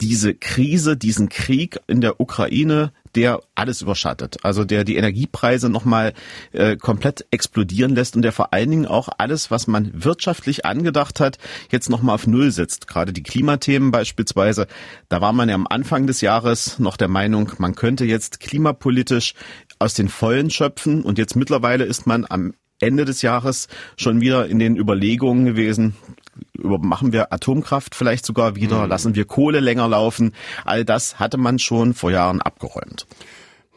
diese 0.00 0.34
Krise, 0.34 0.96
diesen 0.96 1.30
Krieg 1.30 1.80
in 1.86 2.02
der 2.02 2.20
Ukraine, 2.20 2.92
der 3.14 3.40
alles 3.54 3.82
überschattet. 3.82 4.38
Also 4.42 4.64
der 4.64 4.84
die 4.84 4.96
Energiepreise 4.96 5.68
nochmal 5.68 6.14
äh, 6.52 6.76
komplett 6.76 7.26
explodieren 7.30 7.94
lässt 7.94 8.16
und 8.16 8.22
der 8.22 8.32
vor 8.32 8.52
allen 8.52 8.70
Dingen 8.70 8.86
auch 8.86 9.08
alles, 9.18 9.50
was 9.50 9.66
man 9.66 9.90
wirtschaftlich 10.04 10.64
angedacht 10.64 11.20
hat, 11.20 11.38
jetzt 11.70 11.90
nochmal 11.90 12.14
auf 12.14 12.26
Null 12.26 12.50
setzt. 12.50 12.86
Gerade 12.86 13.12
die 13.12 13.22
Klimathemen 13.22 13.90
beispielsweise. 13.90 14.66
Da 15.08 15.20
war 15.20 15.32
man 15.32 15.48
ja 15.48 15.54
am 15.54 15.66
Anfang 15.66 16.06
des 16.06 16.20
Jahres 16.20 16.78
noch 16.78 16.96
der 16.96 17.08
Meinung, 17.08 17.52
man 17.58 17.74
könnte 17.74 18.04
jetzt 18.04 18.40
klimapolitisch 18.40 19.34
aus 19.78 19.94
den 19.94 20.08
Vollen 20.08 20.50
schöpfen 20.50 21.02
und 21.02 21.18
jetzt 21.18 21.36
mittlerweile 21.36 21.84
ist 21.84 22.06
man 22.06 22.26
am 22.28 22.54
Ende 22.80 23.04
des 23.04 23.22
Jahres 23.22 23.68
schon 23.96 24.20
wieder 24.20 24.46
in 24.46 24.58
den 24.58 24.76
Überlegungen 24.76 25.44
gewesen, 25.44 25.94
machen 26.58 27.12
wir 27.12 27.32
Atomkraft 27.32 27.94
vielleicht 27.94 28.26
sogar 28.26 28.56
wieder, 28.56 28.84
mhm. 28.84 28.88
lassen 28.88 29.14
wir 29.14 29.24
Kohle 29.24 29.60
länger 29.60 29.88
laufen. 29.88 30.32
All 30.64 30.84
das 30.84 31.18
hatte 31.18 31.38
man 31.38 31.58
schon 31.58 31.94
vor 31.94 32.10
Jahren 32.10 32.42
abgeräumt. 32.42 33.06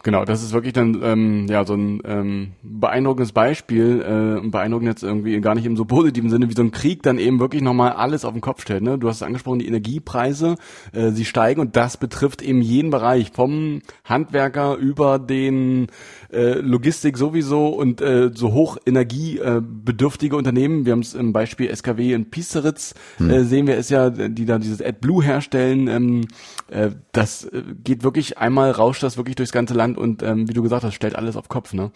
Genau, 0.05 0.23
das 0.23 0.43
ist 0.43 0.53
wirklich 0.53 0.71
dann 0.71 1.01
ähm, 1.03 1.47
ja 1.49 1.65
so 1.65 1.73
ein 1.73 2.01
ähm, 2.05 2.51
beeindruckendes 2.61 3.33
Beispiel, 3.33 4.01
äh, 4.01 4.47
beeindruckend 4.47 4.87
jetzt 4.87 5.03
irgendwie 5.03 5.41
gar 5.41 5.55
nicht 5.55 5.65
im 5.65 5.75
so 5.75 5.83
positiven 5.83 6.29
Sinne, 6.29 6.47
wie 6.49 6.53
so 6.53 6.61
ein 6.61 6.71
Krieg 6.71 7.03
dann 7.03 7.17
eben 7.17 7.39
wirklich 7.39 7.61
nochmal 7.61 7.91
alles 7.91 8.23
auf 8.23 8.31
den 8.31 8.41
Kopf 8.41 8.61
stellt. 8.61 8.83
Ne? 8.83 8.97
Du 8.97 9.09
hast 9.09 9.17
es 9.17 9.23
angesprochen, 9.23 9.59
die 9.59 9.67
Energiepreise, 9.67 10.55
äh, 10.93 11.09
sie 11.09 11.25
steigen 11.25 11.59
und 11.59 11.75
das 11.75 11.97
betrifft 11.97 12.41
eben 12.41 12.61
jeden 12.61 12.91
Bereich, 12.91 13.31
vom 13.31 13.81
Handwerker 14.05 14.75
über 14.75 15.17
den 15.19 15.87
äh, 16.31 16.59
Logistik 16.59 17.17
sowieso 17.17 17.69
und 17.69 17.99
äh, 17.99 18.29
so 18.33 18.53
hoch 18.53 18.77
energiebedürftige 18.85 20.35
Unternehmen. 20.35 20.85
Wir 20.85 20.91
haben 20.91 20.99
es 20.99 21.15
im 21.15 21.33
Beispiel 21.33 21.75
SKW 21.75 22.13
in 22.13 22.29
Piesteritz, 22.29 22.93
hm. 23.17 23.29
äh, 23.29 23.43
sehen 23.43 23.65
wir 23.65 23.77
es 23.77 23.89
ja, 23.89 24.11
die 24.11 24.45
da 24.45 24.59
dieses 24.59 24.81
AdBlue 24.81 25.23
herstellen. 25.23 25.87
Ähm, 25.87 26.27
äh, 26.69 26.91
das 27.11 27.45
äh, 27.45 27.63
geht 27.83 28.03
wirklich 28.03 28.37
einmal 28.37 28.71
rauscht 28.71 29.01
das 29.01 29.17
wirklich 29.17 29.35
durchs 29.35 29.51
ganze 29.51 29.73
Land 29.73 29.94
und 29.97 30.23
ähm, 30.23 30.49
wie 30.49 30.53
du 30.53 30.63
gesagt 30.63 30.83
hast, 30.83 30.93
stellt 30.93 31.15
alles 31.15 31.35
auf 31.35 31.49
Kopf. 31.49 31.73
Ne? 31.73 31.91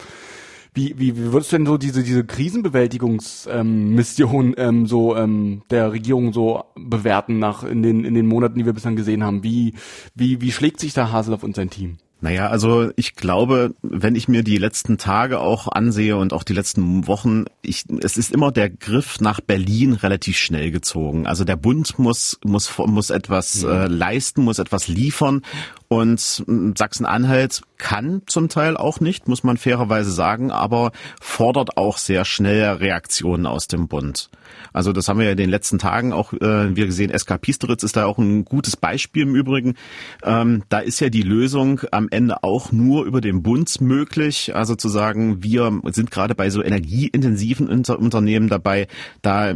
Wie, 0.74 0.96
wie, 0.98 1.16
wie 1.18 1.32
würdest 1.34 1.52
du 1.52 1.58
denn 1.58 1.66
so 1.66 1.78
diese, 1.78 2.04
diese 2.04 2.24
Krisenbewältigungsmission 2.24 4.48
ähm, 4.50 4.56
ähm, 4.58 4.86
so 4.86 5.16
ähm, 5.16 5.64
der 5.72 5.92
Regierung 5.92 6.32
so 6.32 6.64
bewerten 6.76 7.40
nach 7.40 7.64
in 7.64 7.82
den, 7.82 8.06
in 8.06 8.14
den 8.14 8.28
Monaten, 8.28 8.60
die 8.60 8.66
wir 8.66 8.74
bislang 8.74 8.96
gesehen 8.96 9.24
haben? 9.24 9.42
Wie, 9.44 9.74
wie, 10.14 10.42
wie 10.42 10.52
schlägt 10.52 10.80
sich 10.80 10.94
da 10.94 11.12
Haseloff 11.12 11.42
und 11.44 11.56
sein 11.56 11.72
Team? 11.72 11.98
Naja, 12.22 12.50
also 12.50 12.92
ich 12.98 13.16
glaube, 13.16 13.74
wenn 13.82 14.14
ich 14.14 14.28
mir 14.28 14.44
die 14.44 14.58
letzten 14.58 14.98
Tage 14.98 15.40
auch 15.40 15.70
ansehe 15.70 16.18
und 16.18 16.34
auch 16.34 16.44
die 16.44 16.54
letzten 16.54 17.08
Wochen, 17.08 17.46
ich, 17.62 17.86
es 18.04 18.18
ist 18.18 18.34
immer 18.34 18.52
der 18.52 18.70
Griff 18.70 19.22
nach 19.22 19.40
Berlin 19.40 19.94
relativ 19.94 20.38
schnell 20.38 20.70
gezogen. 20.70 21.28
Also 21.28 21.46
der 21.46 21.56
Bund 21.56 21.98
muss, 21.98 22.38
muss, 22.44 22.78
muss 22.78 23.10
etwas 23.10 23.64
mhm. 23.64 23.70
äh, 23.70 23.88
leisten, 23.88 24.44
muss 24.44 24.60
etwas 24.60 24.90
liefern 24.90 25.44
und 25.90 26.44
Sachsen-Anhalt 26.78 27.64
kann 27.80 28.22
zum 28.28 28.48
Teil 28.48 28.78
auch 28.78 29.00
nicht, 29.00 29.28
muss 29.28 29.44
man 29.44 29.58
fairerweise 29.58 30.12
sagen, 30.12 30.52
aber 30.52 30.92
fordert 31.20 31.78
auch 31.78 31.98
sehr 31.98 32.26
schnell 32.26 32.64
Reaktionen 32.74 33.48
aus 33.48 33.68
dem 33.68 33.88
Bund. 33.88 34.30
Also 34.74 34.94
das 34.94 35.08
haben 35.08 35.20
wir 35.20 35.26
ja 35.26 35.32
in 35.32 35.38
den 35.38 35.50
letzten 35.50 35.80
Tagen 35.80 36.14
auch 36.14 36.34
äh, 36.34 36.76
wir 36.76 36.86
gesehen. 36.86 37.18
SK 37.18 37.42
Piesteritz 37.42 37.84
ist 37.84 37.96
da 37.96 38.06
auch 38.06 38.18
ein 38.18 38.46
gutes 38.46 38.76
Beispiel 38.78 39.24
im 39.24 39.36
Übrigen. 39.36 39.76
Ähm, 40.24 40.64
da 40.70 40.80
ist 40.80 41.00
ja 41.00 41.10
die 41.10 41.22
Lösung 41.22 41.82
am 41.92 42.08
Ende 42.10 42.44
auch 42.44 42.72
nur 42.72 43.06
über 43.06 43.22
den 43.22 43.42
Bund 43.42 43.82
möglich. 43.82 44.56
Also 44.56 44.76
zu 44.76 44.90
sagen, 44.90 45.44
wir 45.44 45.82
sind 45.86 46.12
gerade 46.12 46.36
bei 46.36 46.50
so 46.50 46.62
energieintensiven 46.62 47.68
Unter 47.68 47.98
Unternehmen 47.98 48.50
dabei, 48.50 48.88
da 49.22 49.56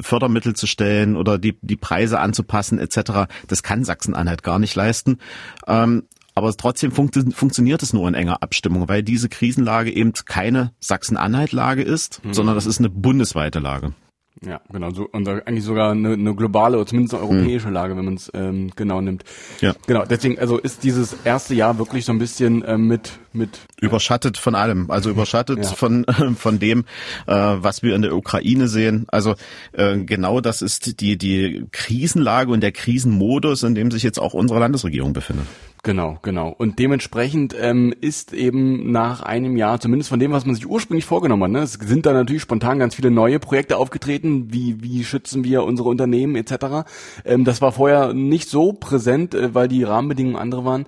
Fördermittel 0.00 0.54
zu 0.54 0.66
stellen 0.66 1.16
oder 1.16 1.38
die, 1.38 1.56
die 1.62 1.76
Preise 1.76 2.18
anzupassen 2.18 2.78
etc. 2.78 3.30
Das 3.46 3.62
kann 3.62 3.84
Sachsen-Anhalt 3.84 4.42
gar 4.42 4.58
nicht 4.58 4.74
leisten. 4.74 5.18
Ähm, 5.70 6.04
aber 6.34 6.56
trotzdem 6.56 6.92
funkt, 6.92 7.18
funktioniert 7.34 7.82
es 7.82 7.92
nur 7.92 8.08
in 8.08 8.14
enger 8.14 8.42
Abstimmung, 8.42 8.88
weil 8.88 9.02
diese 9.02 9.28
Krisenlage 9.28 9.90
eben 9.90 10.12
keine 10.12 10.72
Sachsen-Anhalt-Lage 10.80 11.82
ist, 11.82 12.24
mhm. 12.24 12.34
sondern 12.34 12.54
das 12.54 12.66
ist 12.66 12.78
eine 12.78 12.90
bundesweite 12.90 13.58
Lage. 13.58 13.92
Ja, 14.46 14.62
genau, 14.72 14.90
so, 14.90 15.06
und 15.12 15.28
eigentlich 15.28 15.64
sogar 15.64 15.90
eine, 15.90 16.14
eine 16.14 16.34
globale 16.34 16.78
oder 16.78 16.86
zumindest 16.86 17.14
eine 17.14 17.22
europäische 17.22 17.68
mhm. 17.68 17.74
Lage, 17.74 17.96
wenn 17.96 18.06
man 18.06 18.14
es 18.14 18.30
ähm, 18.32 18.70
genau 18.74 19.02
nimmt. 19.02 19.22
Ja. 19.60 19.74
Genau, 19.86 20.06
deswegen, 20.06 20.38
also 20.38 20.56
ist 20.56 20.82
dieses 20.82 21.14
erste 21.24 21.54
Jahr 21.54 21.78
wirklich 21.78 22.06
so 22.06 22.12
ein 22.12 22.18
bisschen 22.18 22.64
ähm, 22.66 22.86
mit 22.86 23.18
mit 23.32 23.60
überschattet 23.80 24.38
von 24.38 24.54
allem, 24.54 24.90
also 24.90 25.10
überschattet 25.10 25.58
ja. 25.58 25.68
von 25.68 26.06
von 26.36 26.58
dem, 26.58 26.84
äh, 27.26 27.34
was 27.34 27.82
wir 27.82 27.94
in 27.94 28.02
der 28.02 28.16
Ukraine 28.16 28.66
sehen. 28.66 29.04
Also 29.08 29.34
äh, 29.72 29.98
genau 29.98 30.40
das 30.40 30.62
ist 30.62 31.00
die 31.00 31.18
die 31.18 31.66
Krisenlage 31.70 32.50
und 32.50 32.62
der 32.62 32.72
Krisenmodus, 32.72 33.62
in 33.62 33.74
dem 33.74 33.90
sich 33.90 34.02
jetzt 34.02 34.18
auch 34.18 34.32
unsere 34.32 34.58
Landesregierung 34.58 35.12
befindet. 35.12 35.46
Genau, 35.82 36.18
genau. 36.20 36.54
Und 36.58 36.78
dementsprechend 36.78 37.56
ähm, 37.58 37.94
ist 37.98 38.34
eben 38.34 38.92
nach 38.92 39.22
einem 39.22 39.56
Jahr, 39.56 39.80
zumindest 39.80 40.10
von 40.10 40.20
dem, 40.20 40.30
was 40.30 40.44
man 40.44 40.54
sich 40.54 40.68
ursprünglich 40.68 41.06
vorgenommen 41.06 41.44
hat, 41.44 41.50
ne, 41.52 41.60
es 41.60 41.72
sind 41.72 42.04
da 42.04 42.12
natürlich 42.12 42.42
spontan 42.42 42.78
ganz 42.78 42.94
viele 42.94 43.10
neue 43.10 43.38
Projekte 43.38 43.78
aufgetreten, 43.78 44.52
wie 44.52 44.82
wie 44.82 45.04
schützen 45.04 45.42
wir 45.42 45.64
unsere 45.64 45.88
Unternehmen 45.88 46.36
etc. 46.36 46.84
Ähm, 47.24 47.46
das 47.46 47.62
war 47.62 47.72
vorher 47.72 48.12
nicht 48.12 48.50
so 48.50 48.74
präsent, 48.74 49.34
äh, 49.34 49.54
weil 49.54 49.68
die 49.68 49.82
Rahmenbedingungen 49.82 50.36
andere 50.36 50.66
waren 50.66 50.84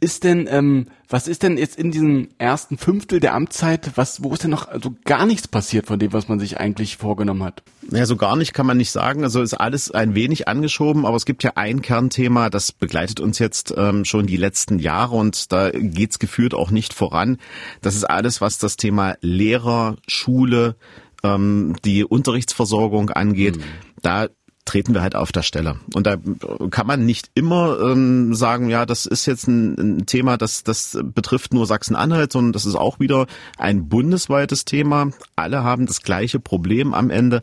ist 0.00 0.24
denn, 0.24 0.46
ähm, 0.50 0.86
was 1.08 1.28
ist 1.28 1.42
denn 1.42 1.56
jetzt 1.56 1.78
in 1.78 1.90
diesem 1.90 2.28
ersten 2.38 2.78
Fünftel 2.78 3.20
der 3.20 3.34
Amtszeit, 3.34 3.92
was, 3.96 4.22
wo 4.22 4.32
ist 4.32 4.42
denn 4.42 4.50
noch 4.50 4.68
also 4.68 4.94
gar 5.04 5.26
nichts 5.26 5.48
passiert 5.48 5.86
von 5.86 5.98
dem, 5.98 6.12
was 6.12 6.28
man 6.28 6.40
sich 6.40 6.58
eigentlich 6.58 6.96
vorgenommen 6.96 7.42
hat? 7.42 7.62
Naja, 7.88 8.06
so 8.06 8.16
gar 8.16 8.36
nicht 8.36 8.54
kann 8.54 8.66
man 8.66 8.76
nicht 8.76 8.90
sagen. 8.90 9.22
Also 9.22 9.40
ist 9.42 9.54
alles 9.54 9.90
ein 9.90 10.14
wenig 10.14 10.48
angeschoben, 10.48 11.06
aber 11.06 11.16
es 11.16 11.26
gibt 11.26 11.42
ja 11.42 11.52
ein 11.54 11.82
Kernthema, 11.82 12.50
das 12.50 12.72
begleitet 12.72 13.20
uns 13.20 13.38
jetzt 13.38 13.74
ähm, 13.76 14.04
schon 14.04 14.26
die 14.26 14.36
letzten 14.36 14.78
Jahre 14.78 15.16
und 15.16 15.52
da 15.52 15.70
geht's 15.70 16.18
gefühlt 16.18 16.54
auch 16.54 16.70
nicht 16.70 16.92
voran. 16.92 17.38
Das 17.80 17.94
ist 17.94 18.04
alles, 18.04 18.40
was 18.40 18.58
das 18.58 18.76
Thema 18.76 19.16
Lehrer, 19.20 19.96
Schule, 20.06 20.76
ähm, 21.22 21.76
die 21.84 22.04
Unterrichtsversorgung 22.04 23.10
angeht. 23.10 23.56
Mhm. 23.56 23.62
Da 24.02 24.28
treten 24.64 24.94
wir 24.94 25.02
halt 25.02 25.14
auf 25.14 25.32
der 25.32 25.42
Stelle. 25.42 25.76
Und 25.94 26.06
da 26.06 26.16
kann 26.70 26.86
man 26.86 27.04
nicht 27.04 27.30
immer 27.34 27.78
ähm, 27.80 28.34
sagen, 28.34 28.68
ja, 28.68 28.86
das 28.86 29.06
ist 29.06 29.26
jetzt 29.26 29.46
ein, 29.46 29.98
ein 29.98 30.06
Thema, 30.06 30.36
das, 30.36 30.64
das 30.64 30.98
betrifft 31.02 31.52
nur 31.52 31.66
Sachsen-Anhalt, 31.66 32.32
sondern 32.32 32.52
das 32.52 32.64
ist 32.64 32.74
auch 32.74 32.98
wieder 32.98 33.26
ein 33.58 33.88
bundesweites 33.88 34.64
Thema. 34.64 35.10
Alle 35.36 35.62
haben 35.64 35.86
das 35.86 36.02
gleiche 36.02 36.40
Problem 36.40 36.94
am 36.94 37.10
Ende. 37.10 37.42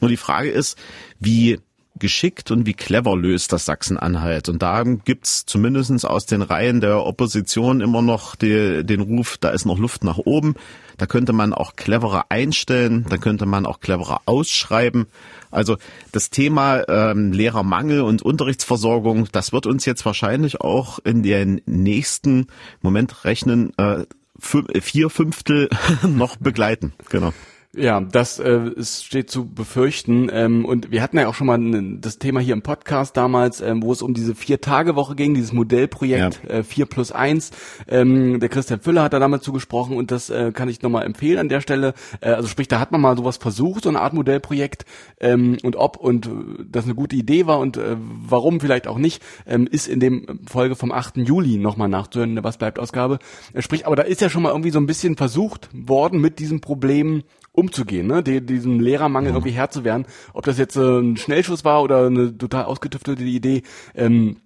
Nur 0.00 0.10
die 0.10 0.16
Frage 0.16 0.50
ist, 0.50 0.78
wie 1.18 1.58
geschickt 1.98 2.50
und 2.50 2.66
wie 2.66 2.74
clever 2.74 3.16
löst 3.16 3.52
das 3.52 3.64
Sachsen-Anhalt. 3.64 4.48
Und 4.48 4.62
da 4.62 4.82
gibt's 4.82 5.46
zumindestens 5.46 6.04
aus 6.04 6.26
den 6.26 6.42
Reihen 6.42 6.80
der 6.80 7.04
Opposition 7.04 7.80
immer 7.80 8.02
noch 8.02 8.36
die, 8.36 8.84
den 8.84 9.00
Ruf, 9.00 9.36
da 9.38 9.50
ist 9.50 9.64
noch 9.66 9.78
Luft 9.78 10.04
nach 10.04 10.18
oben. 10.18 10.54
Da 10.96 11.06
könnte 11.06 11.32
man 11.32 11.54
auch 11.54 11.76
cleverer 11.76 12.26
einstellen, 12.28 13.06
da 13.08 13.18
könnte 13.18 13.46
man 13.46 13.66
auch 13.66 13.80
cleverer 13.80 14.22
ausschreiben. 14.26 15.06
Also 15.50 15.76
das 16.10 16.30
Thema 16.30 16.82
ähm, 16.88 17.32
Lehrermangel 17.32 18.00
und 18.00 18.22
Unterrichtsversorgung, 18.22 19.28
das 19.30 19.52
wird 19.52 19.66
uns 19.66 19.84
jetzt 19.84 20.04
wahrscheinlich 20.04 20.60
auch 20.60 20.98
in 20.98 21.22
den 21.22 21.62
nächsten 21.66 22.48
Moment 22.82 23.24
rechnen 23.24 23.72
äh, 23.78 24.04
vier 24.40 25.10
Fünftel 25.10 25.68
noch 26.02 26.36
begleiten. 26.36 26.92
Genau. 27.10 27.32
Ja, 27.76 28.00
das 28.00 28.38
äh, 28.38 28.70
ist, 28.76 29.04
steht 29.04 29.30
zu 29.30 29.46
befürchten. 29.46 30.30
Ähm, 30.32 30.64
und 30.64 30.90
wir 30.90 31.02
hatten 31.02 31.18
ja 31.18 31.28
auch 31.28 31.34
schon 31.34 31.46
mal 31.46 31.58
das 32.00 32.18
Thema 32.18 32.40
hier 32.40 32.54
im 32.54 32.62
Podcast 32.62 33.14
damals, 33.14 33.60
ähm, 33.60 33.82
wo 33.82 33.92
es 33.92 34.00
um 34.00 34.14
diese 34.14 34.34
Vier-Tage-Woche 34.34 35.14
ging, 35.14 35.34
dieses 35.34 35.52
Modellprojekt 35.52 36.40
ja. 36.48 36.50
äh, 36.50 36.62
4 36.62 36.86
plus 36.86 37.12
1. 37.12 37.50
Ähm, 37.86 38.40
der 38.40 38.48
Christian 38.48 38.80
Füller 38.80 39.02
hat 39.02 39.12
da 39.12 39.18
damals 39.18 39.44
zugesprochen 39.44 39.98
und 39.98 40.10
das 40.10 40.30
äh, 40.30 40.50
kann 40.52 40.70
ich 40.70 40.80
nochmal 40.80 41.04
empfehlen 41.04 41.38
an 41.38 41.50
der 41.50 41.60
Stelle. 41.60 41.92
Äh, 42.22 42.30
also 42.30 42.48
sprich, 42.48 42.68
da 42.68 42.80
hat 42.80 42.90
man 42.90 43.02
mal 43.02 43.18
sowas 43.18 43.36
versucht, 43.36 43.82
so 43.82 43.90
eine 43.90 44.00
Art 44.00 44.14
Modellprojekt. 44.14 44.86
Ähm, 45.20 45.58
und 45.62 45.76
ob 45.76 45.98
und 45.98 46.26
äh, 46.26 46.30
das 46.70 46.86
eine 46.86 46.94
gute 46.94 47.16
Idee 47.16 47.46
war 47.46 47.58
und 47.58 47.76
äh, 47.76 47.96
warum 47.98 48.60
vielleicht 48.60 48.86
auch 48.88 48.98
nicht, 48.98 49.22
ähm, 49.46 49.66
ist 49.70 49.88
in 49.88 50.00
dem 50.00 50.40
Folge 50.46 50.74
vom 50.74 50.90
8. 50.90 51.18
Juli 51.18 51.58
nochmal 51.58 51.90
nachzuhören, 51.90 52.34
der 52.34 52.44
Was 52.44 52.56
bleibt 52.56 52.78
Ausgabe. 52.78 53.18
Äh, 53.52 53.60
sprich, 53.60 53.86
aber 53.86 53.96
da 53.96 54.04
ist 54.04 54.22
ja 54.22 54.30
schon 54.30 54.42
mal 54.42 54.50
irgendwie 54.52 54.70
so 54.70 54.80
ein 54.80 54.86
bisschen 54.86 55.18
versucht 55.18 55.68
worden, 55.74 56.22
mit 56.22 56.38
diesem 56.38 56.62
Problem 56.62 57.24
umzugehen, 57.58 58.06
ne? 58.06 58.22
Die, 58.22 58.40
diesem 58.40 58.80
Lehrermangel 58.80 59.30
mhm. 59.30 59.36
irgendwie 59.36 59.54
Herr 59.54 59.70
zu 59.70 59.84
werden. 59.84 60.06
Ob 60.32 60.44
das 60.44 60.58
jetzt 60.58 60.76
äh, 60.76 61.00
ein 61.00 61.16
Schnellschuss 61.16 61.64
war 61.64 61.82
oder 61.82 62.06
eine 62.06 62.36
total 62.36 62.64
ausgetüftete 62.64 63.22
Idee, 63.22 63.62
ähm, 63.94 64.38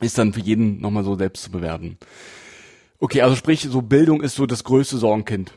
ist 0.00 0.18
dann 0.18 0.32
für 0.32 0.40
jeden 0.40 0.80
nochmal 0.80 1.04
so 1.04 1.14
selbst 1.14 1.44
zu 1.44 1.50
bewerten. 1.50 1.98
Okay, 2.98 3.22
also 3.22 3.36
sprich, 3.36 3.62
so 3.62 3.82
Bildung 3.82 4.22
ist 4.22 4.34
so 4.34 4.46
das 4.46 4.64
größte 4.64 4.96
Sorgenkind 4.96 5.52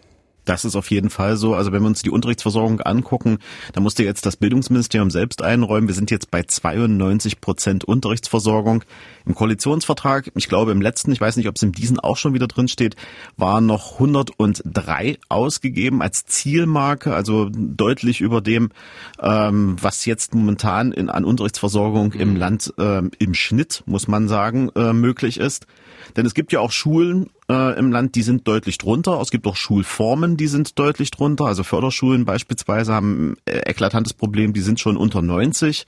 das 0.48 0.66
ist 0.66 0.76
auf 0.76 0.90
jeden 0.90 1.10
Fall 1.10 1.38
so. 1.38 1.54
Also 1.54 1.72
wenn 1.72 1.82
wir 1.82 1.88
uns 1.88 2.02
die 2.02 2.10
Unterrichtsversorgung 2.10 2.82
angucken, 2.82 3.40
da 3.74 3.82
musste 3.82 4.04
jetzt 4.04 4.26
das 4.26 4.38
Bildungsministerium 4.38 5.12
selbst 5.12 5.42
einräumen. 5.42 5.88
Wir 5.88 5.96
sind 5.96 6.10
jetzt 6.10 6.32
bei 6.32 6.44
92 6.44 7.42
Prozent 7.42 7.84
Unterrichtsversorgung. 7.84 8.84
Im 9.26 9.36
Koalitionsvertrag, 9.36 10.32
ich 10.36 10.48
glaube 10.48 10.72
im 10.72 10.82
letzten, 10.82 11.12
ich 11.12 11.20
weiß 11.20 11.36
nicht, 11.36 11.50
ob 11.50 11.56
es 11.58 11.64
in 11.64 11.74
diesen 11.74 12.00
auch 12.00 12.16
schon 12.16 12.34
wieder 12.34 12.48
drin 12.48 12.70
steht, 12.70 12.96
waren 13.36 13.66
noch 13.66 13.94
103 13.94 15.18
ausgegeben 15.28 16.02
als 16.02 16.26
Zielmarke, 16.26 17.14
also 17.14 17.50
deutlich 17.52 18.22
über 18.22 18.40
dem, 18.40 18.70
ähm, 19.22 19.76
was 19.82 20.06
jetzt 20.06 20.34
momentan 20.34 20.94
in, 20.94 21.10
an 21.10 21.26
Unterrichtsversorgung 21.26 22.14
mhm. 22.14 22.20
im 22.20 22.36
Land 22.38 22.74
äh, 22.78 23.02
im 23.20 23.34
Schnitt, 23.34 23.84
muss 23.86 24.08
man 24.08 24.30
sagen, 24.30 24.70
äh, 24.76 24.94
möglich 24.94 25.40
ist. 25.40 25.68
Denn 26.16 26.26
es 26.26 26.34
gibt 26.34 26.54
ja 26.54 26.62
auch 26.62 26.72
Schulen 26.72 27.30
äh, 27.50 27.78
im 27.78 27.92
Land, 27.92 28.16
die 28.16 28.24
sind 28.24 28.48
deutlich 28.48 28.78
drunter. 28.78 29.20
Es 29.22 29.32
gibt 29.32 29.48
auch 29.48 29.56
Schulformen, 29.56 30.38
die 30.38 30.48
sind 30.48 30.78
deutlich 30.80 31.12
drunter. 31.12 31.46
Also 31.46 31.64
Förderschulen 31.64 32.26
beispielsweise 32.26 32.94
haben 32.94 33.38
ein 33.48 33.62
eklatantes 33.66 34.14
Problem, 34.14 34.54
die 34.54 34.62
sind 34.62 34.80
schon 34.80 34.98
unter 34.98 35.22
90. 35.22 35.86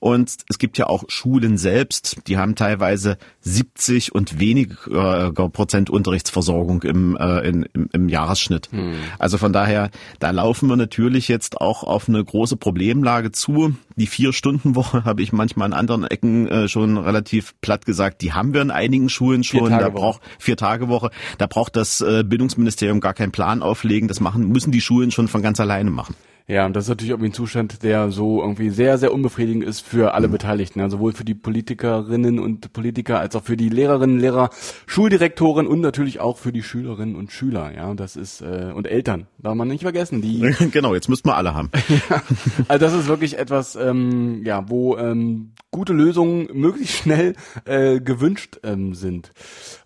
Und 0.00 0.36
es 0.48 0.58
gibt 0.58 0.78
ja 0.78 0.86
auch 0.86 1.04
Schulen 1.08 1.58
selbst, 1.58 2.18
die 2.26 2.36
haben 2.38 2.54
teilweise 2.54 3.18
70 3.40 4.14
und 4.14 4.38
weniger 4.38 5.32
Prozent 5.50 5.90
Unterrichtsversorgung 5.90 6.82
im, 6.82 7.16
äh, 7.16 7.48
in, 7.48 7.62
im, 7.72 7.88
im 7.92 8.08
Jahresschnitt. 8.08 8.68
Hm. 8.72 8.94
Also 9.18 9.38
von 9.38 9.52
daher, 9.52 9.90
da 10.18 10.30
laufen 10.30 10.68
wir 10.68 10.76
natürlich 10.76 11.28
jetzt 11.28 11.60
auch 11.60 11.82
auf 11.82 12.08
eine 12.08 12.22
große 12.22 12.56
Problemlage 12.56 13.32
zu. 13.32 13.76
Die 13.96 14.06
Vier-Stunden-Woche 14.06 15.04
habe 15.04 15.22
ich 15.22 15.32
manchmal 15.32 15.66
an 15.66 15.72
anderen 15.72 16.04
Ecken 16.04 16.48
äh, 16.48 16.68
schon 16.68 16.96
relativ 16.98 17.54
platt 17.60 17.86
gesagt, 17.86 18.22
die 18.22 18.32
haben 18.32 18.54
wir 18.54 18.62
in 18.62 18.70
einigen 18.70 19.08
Schulen 19.08 19.44
schon. 19.44 19.70
Da 19.70 19.88
braucht 19.88 20.20
vier 20.38 20.56
Tage 20.56 20.88
Woche. 20.88 21.10
Da 21.38 21.46
braucht 21.46 21.76
das 21.76 22.00
äh, 22.00 22.24
Bildungsministerium 22.24 23.00
gar 23.00 23.14
keinen 23.14 23.32
Plan 23.32 23.62
auflegen. 23.62 24.08
Das 24.08 24.20
machen 24.20 24.48
müssen 24.48 24.72
die 24.72 24.80
Schulen 24.80 25.10
schon 25.10 25.28
von 25.28 25.42
ganz 25.42 25.60
alleine 25.60 25.90
machen. 25.90 26.14
Ja, 26.48 26.64
und 26.64 26.76
das 26.76 26.84
ist 26.84 26.90
natürlich 26.90 27.10
irgendwie 27.10 27.30
ein 27.30 27.34
Zustand, 27.34 27.82
der 27.82 28.12
so 28.12 28.40
irgendwie 28.40 28.70
sehr, 28.70 28.98
sehr 28.98 29.12
unbefriedigend 29.12 29.64
ist 29.64 29.80
für 29.80 30.14
alle 30.14 30.28
mhm. 30.28 30.32
Beteiligten, 30.32 30.78
ja, 30.78 30.88
sowohl 30.88 31.12
für 31.12 31.24
die 31.24 31.34
Politikerinnen 31.34 32.38
und 32.38 32.72
Politiker 32.72 33.18
als 33.18 33.34
auch 33.34 33.42
für 33.42 33.56
die 33.56 33.68
Lehrerinnen, 33.68 34.20
Lehrer, 34.20 34.50
Schuldirektoren 34.86 35.66
und 35.66 35.80
natürlich 35.80 36.20
auch 36.20 36.38
für 36.38 36.52
die 36.52 36.62
Schülerinnen 36.62 37.16
und 37.16 37.32
Schüler, 37.32 37.72
ja, 37.74 37.92
das 37.94 38.14
ist 38.14 38.42
äh, 38.42 38.70
und 38.72 38.86
Eltern, 38.86 39.26
darf 39.38 39.56
man 39.56 39.66
nicht 39.66 39.82
vergessen, 39.82 40.22
die 40.22 40.54
genau, 40.70 40.94
jetzt 40.94 41.08
müssten 41.08 41.28
wir 41.28 41.36
alle 41.36 41.52
haben. 41.52 41.70
ja, 42.10 42.22
also 42.68 42.86
das 42.86 42.94
ist 42.94 43.08
wirklich 43.08 43.38
etwas, 43.38 43.74
ähm, 43.74 44.42
ja, 44.44 44.68
wo 44.68 44.96
ähm, 44.98 45.50
gute 45.72 45.94
Lösungen 45.94 46.48
möglichst 46.52 46.98
schnell 46.98 47.34
äh, 47.64 48.00
gewünscht 48.00 48.60
ähm, 48.62 48.94
sind. 48.94 49.32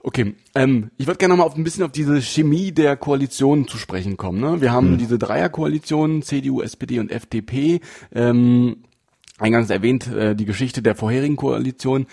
Okay, 0.01 0.35
ähm, 0.54 0.90
ich 0.96 1.06
würde 1.06 1.18
gerne 1.18 1.34
noch 1.34 1.38
mal 1.38 1.46
auf 1.46 1.56
ein 1.56 1.64
bisschen 1.64 1.84
auf 1.84 1.92
diese 1.92 2.20
Chemie 2.20 2.72
der 2.72 2.96
Koalition 2.96 3.68
zu 3.68 3.78
sprechen 3.78 4.16
kommen. 4.16 4.40
Ne? 4.40 4.60
Wir 4.60 4.72
haben 4.72 4.92
mhm. 4.92 4.98
diese 4.98 5.18
Dreierkoalition, 5.18 6.22
CDU, 6.22 6.62
SPD 6.62 6.98
und 6.98 7.12
FDP. 7.12 7.80
Ähm, 8.12 8.78
eingangs 9.38 9.70
erwähnt 9.70 10.08
äh, 10.08 10.34
die 10.34 10.44
Geschichte 10.46 10.82
der 10.82 10.96
vorherigen 10.96 11.36
Koalition. 11.36 12.06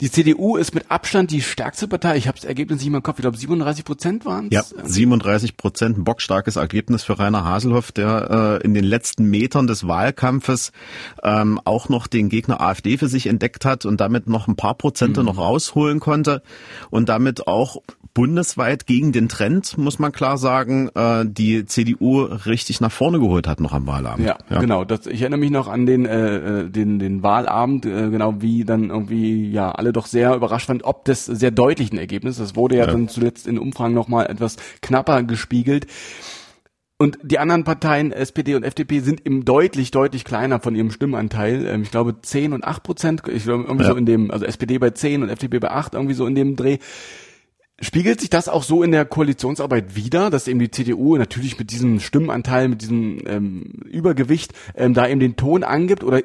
Die 0.00 0.10
CDU 0.10 0.56
ist 0.56 0.74
mit 0.74 0.90
Abstand 0.90 1.30
die 1.30 1.42
stärkste 1.42 1.86
Partei. 1.86 2.16
Ich 2.16 2.26
habe 2.26 2.36
das 2.36 2.44
Ergebnis 2.44 2.80
nicht 2.80 2.90
mehr 2.90 2.98
im 2.98 3.02
Kopf. 3.02 3.18
Ich 3.18 3.22
glaube, 3.22 3.36
37 3.36 3.84
Prozent 3.84 4.24
waren 4.24 4.48
es. 4.50 4.52
Ja, 4.52 4.62
37 4.82 5.56
Prozent. 5.56 5.98
Ein 5.98 6.04
bockstarkes 6.04 6.56
Ergebnis 6.56 7.02
für 7.04 7.18
Rainer 7.18 7.44
Haselhoff, 7.44 7.92
der 7.92 8.60
äh, 8.62 8.64
in 8.64 8.72
den 8.72 8.84
letzten 8.84 9.24
Metern 9.24 9.66
des 9.66 9.86
Wahlkampfes 9.86 10.72
ähm, 11.22 11.60
auch 11.64 11.88
noch 11.88 12.06
den 12.06 12.30
Gegner 12.30 12.60
AfD 12.60 12.96
für 12.96 13.08
sich 13.08 13.26
entdeckt 13.26 13.64
hat 13.64 13.84
und 13.84 14.00
damit 14.00 14.26
noch 14.26 14.48
ein 14.48 14.56
paar 14.56 14.74
Prozente 14.74 15.20
mhm. 15.20 15.26
noch 15.26 15.38
rausholen 15.38 16.00
konnte 16.00 16.42
und 16.90 17.08
damit 17.08 17.46
auch 17.46 17.82
bundesweit 18.14 18.86
gegen 18.86 19.12
den 19.12 19.28
Trend, 19.28 19.78
muss 19.78 19.98
man 19.98 20.12
klar 20.12 20.36
sagen, 20.36 20.90
äh, 20.94 21.24
die 21.26 21.64
CDU 21.66 22.22
richtig 22.22 22.80
nach 22.80 22.90
vorne 22.90 23.20
geholt 23.20 23.46
hat 23.46 23.60
noch 23.60 23.72
am 23.72 23.86
Wahlabend. 23.86 24.26
Ja, 24.26 24.36
ja. 24.50 24.60
genau. 24.60 24.84
Das, 24.84 25.06
ich 25.06 25.20
erinnere 25.20 25.40
mich 25.40 25.50
noch 25.50 25.68
an 25.68 25.86
den, 25.86 26.06
äh, 26.06 26.62
äh, 26.62 26.70
den, 26.70 26.98
den 26.98 27.22
Wahlabend, 27.22 27.86
äh, 27.86 28.10
genau 28.10 28.40
wie 28.40 28.64
dann 28.64 28.90
irgendwie 28.90 29.50
ja 29.50 29.70
alle 29.70 29.89
doch 29.92 30.06
sehr 30.06 30.34
überrascht 30.34 30.68
waren, 30.68 30.82
ob 30.82 31.04
des 31.04 31.26
sehr 31.26 31.50
deutlichen 31.50 31.98
Ergebnisses. 31.98 32.38
Das 32.38 32.56
wurde 32.56 32.76
ja, 32.76 32.86
ja. 32.86 32.90
dann 32.90 33.08
zuletzt 33.08 33.46
in 33.46 33.58
Umfragen 33.58 33.94
nochmal 33.94 34.26
etwas 34.26 34.56
knapper 34.82 35.22
gespiegelt. 35.22 35.86
Und 37.00 37.18
die 37.22 37.38
anderen 37.38 37.64
Parteien, 37.64 38.12
SPD 38.12 38.54
und 38.54 38.62
FDP, 38.62 39.00
sind 39.00 39.24
eben 39.24 39.46
deutlich, 39.46 39.90
deutlich 39.90 40.22
kleiner 40.22 40.60
von 40.60 40.74
ihrem 40.74 40.90
Stimmanteil. 40.90 41.66
Ähm, 41.66 41.80
ich 41.80 41.90
glaube 41.90 42.20
10 42.20 42.52
und 42.52 42.62
8 42.62 42.82
Prozent. 42.82 43.22
Ich 43.26 43.44
glaube 43.44 43.64
irgendwie 43.64 43.84
ja. 43.84 43.90
so 43.92 43.96
in 43.96 44.04
dem, 44.04 44.30
also 44.30 44.44
SPD 44.44 44.76
bei 44.76 44.90
10 44.90 45.22
und 45.22 45.30
FDP 45.30 45.60
bei 45.60 45.70
8, 45.70 45.94
irgendwie 45.94 46.12
so 46.12 46.26
in 46.26 46.34
dem 46.34 46.56
Dreh. 46.56 46.76
Spiegelt 47.80 48.20
sich 48.20 48.28
das 48.28 48.50
auch 48.50 48.62
so 48.62 48.82
in 48.82 48.92
der 48.92 49.06
Koalitionsarbeit 49.06 49.96
wieder, 49.96 50.28
dass 50.28 50.46
eben 50.46 50.58
die 50.58 50.70
CDU 50.70 51.16
natürlich 51.16 51.58
mit 51.58 51.70
diesem 51.70 52.00
Stimmenanteil, 52.00 52.68
mit 52.68 52.82
diesem 52.82 53.22
ähm, 53.24 53.62
Übergewicht 53.86 54.52
ähm, 54.74 54.92
da 54.92 55.08
eben 55.08 55.20
den 55.20 55.36
Ton 55.36 55.64
angibt? 55.64 56.04
Oder 56.04 56.20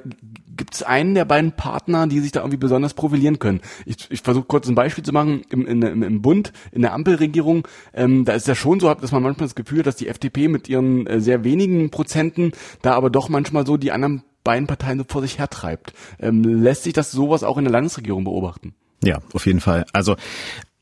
gibt 0.55 0.75
es 0.75 0.83
einen 0.83 1.15
der 1.15 1.25
beiden 1.25 1.51
Partner, 1.53 2.07
die 2.07 2.19
sich 2.19 2.31
da 2.31 2.41
irgendwie 2.41 2.57
besonders 2.57 2.93
profilieren 2.93 3.39
können? 3.39 3.61
Ich, 3.85 4.09
ich 4.09 4.21
versuche 4.21 4.45
kurz 4.45 4.67
ein 4.67 4.75
Beispiel 4.75 5.03
zu 5.03 5.11
machen. 5.11 5.43
Im, 5.49 5.65
in, 5.65 5.81
im, 5.81 6.03
im 6.03 6.21
Bund, 6.21 6.53
in 6.71 6.81
der 6.81 6.93
Ampelregierung, 6.93 7.67
ähm, 7.93 8.25
da 8.25 8.33
ist 8.33 8.47
ja 8.47 8.55
schon 8.55 8.79
so, 8.79 8.93
dass 8.93 9.11
man 9.11 9.23
manchmal 9.23 9.47
das 9.47 9.55
Gefühl, 9.55 9.83
dass 9.83 9.95
die 9.95 10.07
FDP 10.07 10.47
mit 10.47 10.69
ihren 10.69 11.07
äh, 11.07 11.19
sehr 11.19 11.43
wenigen 11.43 11.89
Prozenten 11.89 12.51
da 12.81 12.93
aber 12.93 13.09
doch 13.09 13.29
manchmal 13.29 13.65
so 13.65 13.77
die 13.77 13.91
anderen 13.91 14.23
beiden 14.43 14.67
Parteien 14.67 14.99
so 14.99 15.05
vor 15.07 15.21
sich 15.21 15.39
hertreibt. 15.39 15.93
Ähm, 16.19 16.43
lässt 16.43 16.83
sich 16.83 16.93
das 16.93 17.11
sowas 17.11 17.43
auch 17.43 17.57
in 17.57 17.65
der 17.65 17.73
Landesregierung 17.73 18.23
beobachten? 18.23 18.75
Ja, 19.03 19.19
auf 19.33 19.45
jeden 19.45 19.59
Fall. 19.59 19.85
Also 19.93 20.15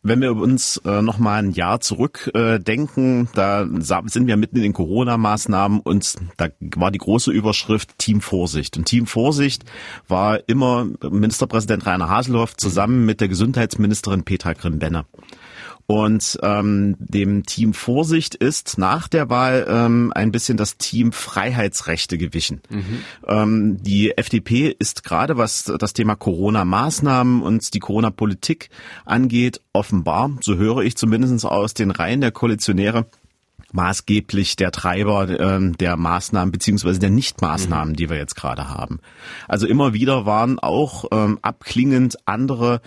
wenn 0.03 0.21
wir 0.21 0.35
uns 0.35 0.77
äh, 0.85 1.01
noch 1.01 1.17
mal 1.17 1.41
ein 1.41 1.51
Jahr 1.51 1.79
zurück 1.79 2.29
äh, 2.33 2.59
denken, 2.59 3.29
da 3.33 3.65
sind 4.05 4.27
wir 4.27 4.37
mitten 4.37 4.57
in 4.57 4.63
den 4.63 4.73
Corona-Maßnahmen 4.73 5.79
und 5.79 6.15
da 6.37 6.49
war 6.75 6.91
die 6.91 6.99
große 6.99 7.31
Überschrift 7.31 7.97
Team 7.97 8.19
Vorsicht. 8.19 8.77
Und 8.77 8.85
Team 8.85 9.07
Vorsicht 9.07 9.63
war 10.09 10.47
immer 10.47 10.87
Ministerpräsident 11.09 11.85
Rainer 11.85 12.09
Haselhoff 12.09 12.57
zusammen 12.57 13.05
mit 13.05 13.21
der 13.21 13.29
Gesundheitsministerin 13.29 14.23
Petra 14.23 14.53
Grimm-Benner. 14.53 15.05
Und 15.85 16.39
ähm, 16.41 16.95
dem 16.99 17.43
Team 17.45 17.73
Vorsicht 17.73 18.35
ist 18.35 18.77
nach 18.77 19.07
der 19.07 19.29
Wahl 19.29 19.65
ähm, 19.67 20.13
ein 20.15 20.31
bisschen 20.31 20.57
das 20.57 20.77
Team 20.77 21.11
Freiheitsrechte 21.11 22.17
gewichen. 22.17 22.61
Mhm. 22.69 22.99
Ähm, 23.27 23.83
die 23.83 24.17
FDP 24.17 24.73
ist 24.77 25.03
gerade, 25.03 25.37
was 25.37 25.71
das 25.77 25.93
Thema 25.93 26.15
Corona-Maßnahmen 26.15 27.41
und 27.41 27.73
die 27.73 27.79
Corona-Politik 27.79 28.69
angeht, 29.05 29.59
offenbar, 29.73 30.31
so 30.39 30.55
höre 30.55 30.79
ich 30.79 30.95
zumindest 30.95 31.45
aus 31.45 31.73
den 31.73 31.91
Reihen 31.91 32.21
der 32.21 32.31
Koalitionäre, 32.31 33.05
maßgeblich 33.73 34.55
der 34.55 34.71
Treiber 34.71 35.27
äh, 35.27 35.71
der 35.71 35.97
Maßnahmen 35.97 36.51
beziehungsweise 36.51 36.99
der 36.99 37.09
Nichtmaßnahmen, 37.09 37.93
mhm. 37.93 37.95
die 37.97 38.09
wir 38.09 38.17
jetzt 38.17 38.35
gerade 38.35 38.69
haben. 38.69 38.99
Also 39.47 39.67
immer 39.67 39.93
wieder 39.93 40.25
waren 40.25 40.59
auch 40.59 41.05
ähm, 41.11 41.39
abklingend 41.41 42.17
andere 42.25 42.81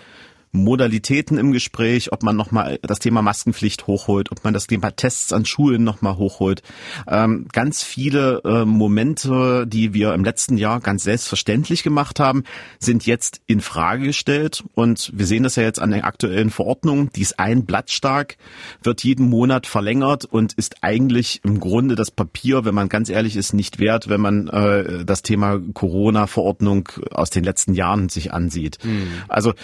Modalitäten 0.56 1.38
im 1.38 1.52
Gespräch, 1.52 2.12
ob 2.12 2.22
man 2.22 2.36
nochmal 2.36 2.78
das 2.82 2.98
Thema 2.98 3.22
Maskenpflicht 3.22 3.86
hochholt, 3.86 4.32
ob 4.32 4.44
man 4.44 4.54
das 4.54 4.66
Thema 4.66 4.90
Tests 4.90 5.32
an 5.32 5.44
Schulen 5.44 5.84
nochmal 5.84 6.16
hochholt. 6.16 6.62
Ähm, 7.06 7.46
ganz 7.52 7.82
viele 7.82 8.42
äh, 8.44 8.64
Momente, 8.64 9.66
die 9.66 9.94
wir 9.94 10.14
im 10.14 10.24
letzten 10.24 10.56
Jahr 10.56 10.80
ganz 10.80 11.04
selbstverständlich 11.04 11.82
gemacht 11.82 12.20
haben, 12.20 12.44
sind 12.78 13.06
jetzt 13.06 13.40
in 13.46 13.60
Frage 13.60 14.06
gestellt. 14.06 14.64
Und 14.74 15.10
wir 15.14 15.26
sehen 15.26 15.42
das 15.42 15.56
ja 15.56 15.62
jetzt 15.62 15.80
an 15.80 15.90
der 15.90 16.04
aktuellen 16.04 16.50
Verordnung. 16.50 17.10
Die 17.12 17.22
ist 17.22 17.38
ein 17.38 17.64
Blatt 17.64 17.90
stark, 17.90 18.36
wird 18.82 19.04
jeden 19.04 19.28
Monat 19.28 19.66
verlängert 19.66 20.24
und 20.24 20.52
ist 20.54 20.82
eigentlich 20.82 21.40
im 21.44 21.60
Grunde 21.60 21.94
das 21.94 22.10
Papier, 22.10 22.64
wenn 22.64 22.74
man 22.74 22.88
ganz 22.88 23.08
ehrlich 23.08 23.36
ist, 23.36 23.52
nicht 23.52 23.78
wert, 23.78 24.08
wenn 24.08 24.20
man 24.20 24.48
äh, 24.48 25.04
das 25.04 25.22
Thema 25.22 25.60
Corona-Verordnung 25.74 26.88
aus 27.10 27.30
den 27.30 27.44
letzten 27.44 27.74
Jahren 27.74 28.08
sich 28.08 28.32
ansieht. 28.32 28.78
Mhm. 28.84 29.08
Also 29.28 29.54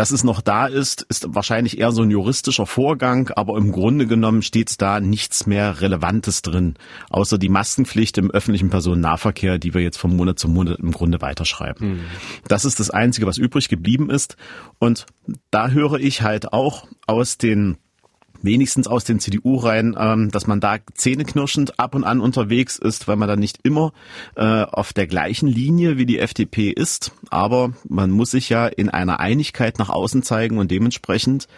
dass 0.00 0.12
es 0.12 0.24
noch 0.24 0.40
da 0.40 0.66
ist, 0.66 1.02
ist 1.10 1.26
wahrscheinlich 1.34 1.78
eher 1.78 1.92
so 1.92 2.00
ein 2.00 2.10
juristischer 2.10 2.64
Vorgang, 2.64 3.30
aber 3.36 3.58
im 3.58 3.70
Grunde 3.70 4.06
genommen 4.06 4.40
steht 4.40 4.80
da 4.80 4.98
nichts 4.98 5.46
mehr 5.46 5.82
Relevantes 5.82 6.40
drin, 6.40 6.76
außer 7.10 7.36
die 7.36 7.50
Maskenpflicht 7.50 8.16
im 8.16 8.30
öffentlichen 8.30 8.70
Personennahverkehr, 8.70 9.58
die 9.58 9.74
wir 9.74 9.82
jetzt 9.82 9.98
von 9.98 10.16
Monat 10.16 10.38
zu 10.38 10.48
Monat 10.48 10.78
im 10.78 10.92
Grunde 10.92 11.20
weiterschreiben. 11.20 11.86
Mhm. 11.86 12.00
Das 12.48 12.64
ist 12.64 12.80
das 12.80 12.88
Einzige, 12.88 13.26
was 13.26 13.36
übrig 13.36 13.68
geblieben 13.68 14.08
ist. 14.08 14.38
Und 14.78 15.04
da 15.50 15.68
höre 15.68 16.00
ich 16.00 16.22
halt 16.22 16.54
auch 16.54 16.86
aus 17.06 17.36
den 17.36 17.76
wenigstens 18.42 18.86
aus 18.86 19.04
den 19.04 19.20
CDU-Reihen, 19.20 19.96
ähm, 19.98 20.30
dass 20.30 20.46
man 20.46 20.60
da 20.60 20.76
zähneknirschend 20.94 21.78
ab 21.78 21.94
und 21.94 22.04
an 22.04 22.20
unterwegs 22.20 22.78
ist, 22.78 23.08
weil 23.08 23.16
man 23.16 23.28
da 23.28 23.36
nicht 23.36 23.60
immer 23.62 23.92
äh, 24.36 24.62
auf 24.62 24.92
der 24.92 25.06
gleichen 25.06 25.48
Linie 25.48 25.98
wie 25.98 26.06
die 26.06 26.18
FDP 26.18 26.70
ist. 26.70 27.12
Aber 27.30 27.72
man 27.88 28.10
muss 28.10 28.30
sich 28.32 28.48
ja 28.48 28.66
in 28.66 28.88
einer 28.88 29.20
Einigkeit 29.20 29.78
nach 29.78 29.90
außen 29.90 30.22
zeigen 30.22 30.58
und 30.58 30.70
dementsprechend 30.70 31.48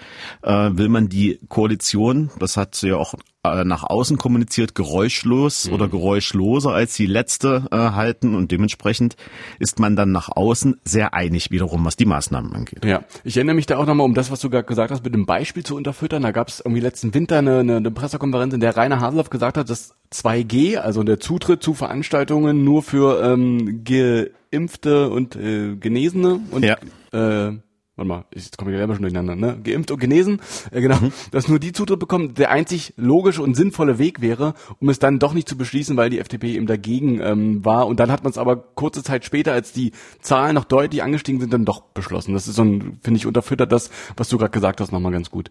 äh, 0.42 0.70
will 0.72 0.88
man 0.88 1.08
die 1.08 1.38
Koalition, 1.48 2.30
das 2.38 2.56
hat 2.56 2.74
sie 2.74 2.88
ja 2.88 2.96
auch 2.96 3.14
äh, 3.44 3.64
nach 3.64 3.82
außen 3.82 4.18
kommuniziert, 4.18 4.76
geräuschlos 4.76 5.66
mhm. 5.66 5.74
oder 5.74 5.88
geräuschloser 5.88 6.70
als 6.70 6.94
die 6.94 7.06
letzte 7.06 7.64
äh, 7.72 7.76
halten 7.76 8.36
und 8.36 8.52
dementsprechend 8.52 9.16
ist 9.58 9.80
man 9.80 9.96
dann 9.96 10.12
nach 10.12 10.28
außen 10.28 10.80
sehr 10.84 11.12
einig 11.12 11.50
wiederum, 11.50 11.84
was 11.84 11.96
die 11.96 12.04
Maßnahmen 12.04 12.52
angeht. 12.52 12.84
Ja, 12.84 13.02
ich 13.24 13.36
erinnere 13.36 13.56
mich 13.56 13.66
da 13.66 13.78
auch 13.78 13.86
nochmal, 13.86 14.04
um 14.04 14.14
das, 14.14 14.30
was 14.30 14.38
du 14.38 14.48
gerade 14.48 14.66
gesagt 14.66 14.92
hast, 14.92 15.02
mit 15.02 15.12
dem 15.12 15.26
Beispiel 15.26 15.64
zu 15.64 15.74
unterfüttern. 15.74 16.22
Da 16.22 16.30
gab 16.30 16.48
es 16.48 16.60
irgendwie 16.60 16.80
letzten 16.80 17.14
Winter 17.14 17.38
eine, 17.38 17.58
eine, 17.58 17.78
eine 17.78 17.90
Pressekonferenz, 17.90 18.54
in 18.54 18.60
der 18.60 18.76
Rainer 18.76 19.00
Haseloff 19.00 19.28
gesagt 19.28 19.56
hat, 19.56 19.68
dass 19.68 19.96
2G, 20.12 20.76
also 20.76 21.02
der 21.02 21.18
Zutritt 21.18 21.64
zu 21.64 21.74
Veranstaltungen 21.74 22.62
nur 22.62 22.84
für 22.84 23.24
ähm, 23.24 23.82
Geimpfte 23.82 25.10
und 25.10 25.34
äh, 25.34 25.74
Genesene 25.74 26.38
und 26.52 26.64
ja. 26.64 26.76
äh, 27.12 27.58
warte 28.02 28.08
mal, 28.08 28.24
ich 28.34 28.50
komme 28.56 28.72
ich 28.72 28.76
selber 28.76 28.94
schon 28.94 29.02
durcheinander, 29.02 29.36
ne? 29.36 29.58
Geimpft 29.62 29.90
und 29.90 29.98
genesen, 29.98 30.40
äh, 30.70 30.80
genau, 30.80 30.98
mhm. 31.00 31.12
dass 31.30 31.48
nur 31.48 31.58
die 31.58 31.72
Zutritt 31.72 32.00
bekommen, 32.00 32.34
der 32.34 32.50
einzig 32.50 32.94
logische 32.96 33.42
und 33.42 33.54
sinnvolle 33.54 33.98
Weg 33.98 34.20
wäre, 34.20 34.54
um 34.80 34.88
es 34.88 34.98
dann 34.98 35.18
doch 35.18 35.34
nicht 35.34 35.48
zu 35.48 35.56
beschließen, 35.56 35.96
weil 35.96 36.10
die 36.10 36.18
FDP 36.18 36.54
eben 36.54 36.66
dagegen 36.66 37.20
ähm, 37.20 37.64
war. 37.64 37.86
Und 37.86 38.00
dann 38.00 38.10
hat 38.10 38.24
man 38.24 38.30
es 38.30 38.38
aber 38.38 38.56
kurze 38.56 39.02
Zeit 39.02 39.24
später, 39.24 39.52
als 39.52 39.72
die 39.72 39.92
Zahlen 40.20 40.54
noch 40.54 40.64
deutlich 40.64 41.02
angestiegen 41.02 41.40
sind, 41.40 41.52
dann 41.52 41.64
doch 41.64 41.82
beschlossen. 41.82 42.34
Das 42.34 42.48
ist 42.48 42.56
so 42.56 42.64
ein, 42.64 42.98
finde 43.02 43.18
ich, 43.18 43.26
unterfüttert 43.26 43.72
das, 43.72 43.90
was 44.16 44.28
du 44.28 44.38
gerade 44.38 44.50
gesagt 44.50 44.80
hast, 44.80 44.92
nochmal 44.92 45.12
ganz 45.12 45.30
gut. 45.30 45.48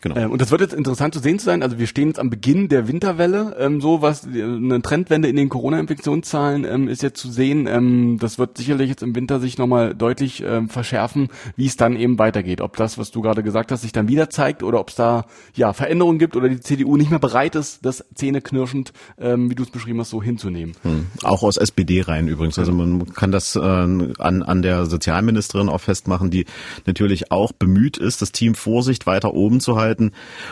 Genau. 0.00 0.16
Ähm, 0.16 0.30
und 0.30 0.40
das 0.40 0.50
wird 0.50 0.60
jetzt 0.60 0.74
interessant 0.74 1.14
zu 1.14 1.20
sehen 1.20 1.38
zu 1.38 1.46
sein. 1.46 1.62
Also 1.62 1.78
wir 1.78 1.86
stehen 1.88 2.08
jetzt 2.08 2.20
am 2.20 2.30
Beginn 2.30 2.68
der 2.68 2.86
Winterwelle. 2.86 3.56
Ähm, 3.58 3.80
so 3.80 4.00
was 4.00 4.24
eine 4.24 4.80
Trendwende 4.80 5.28
in 5.28 5.36
den 5.36 5.48
Corona-Infektionszahlen 5.48 6.64
ähm, 6.64 6.88
ist 6.88 7.02
jetzt 7.02 7.20
zu 7.20 7.30
sehen. 7.30 7.66
Ähm, 7.66 8.18
das 8.20 8.38
wird 8.38 8.58
sicherlich 8.58 8.88
jetzt 8.88 9.02
im 9.02 9.16
Winter 9.16 9.40
sich 9.40 9.58
nochmal 9.58 9.94
deutlich 9.94 10.42
ähm, 10.46 10.68
verschärfen, 10.68 11.28
wie 11.56 11.66
es 11.66 11.76
dann 11.76 11.96
eben 11.96 12.18
weitergeht. 12.18 12.60
Ob 12.60 12.76
das, 12.76 12.96
was 12.96 13.10
du 13.10 13.22
gerade 13.22 13.42
gesagt 13.42 13.72
hast, 13.72 13.82
sich 13.82 13.92
dann 13.92 14.08
wieder 14.08 14.30
zeigt 14.30 14.62
oder 14.62 14.78
ob 14.78 14.90
es 14.90 14.94
da 14.94 15.26
ja 15.54 15.72
Veränderungen 15.72 16.18
gibt 16.18 16.36
oder 16.36 16.48
die 16.48 16.60
CDU 16.60 16.96
nicht 16.96 17.10
mehr 17.10 17.18
bereit 17.18 17.56
ist, 17.56 17.84
das 17.84 18.04
zähneknirschend, 18.14 18.92
ähm, 19.18 19.50
wie 19.50 19.56
du 19.56 19.64
es 19.64 19.70
beschrieben 19.70 19.98
hast, 19.98 20.10
so 20.10 20.22
hinzunehmen. 20.22 20.76
Hm. 20.82 21.06
Auch 21.24 21.42
aus 21.42 21.56
SPD-Reihen 21.56 22.28
übrigens. 22.28 22.58
Also 22.58 22.70
man 22.70 23.14
kann 23.14 23.32
das 23.32 23.56
äh, 23.56 23.60
an, 23.60 24.14
an 24.18 24.62
der 24.62 24.86
Sozialministerin 24.86 25.68
auch 25.68 25.80
festmachen, 25.80 26.30
die 26.30 26.46
natürlich 26.86 27.32
auch 27.32 27.50
bemüht 27.50 27.96
ist, 27.96 28.22
das 28.22 28.30
Team 28.30 28.54
Vorsicht 28.54 29.06
weiter 29.06 29.34
oben 29.34 29.58
zu 29.58 29.76
halten 29.76 29.87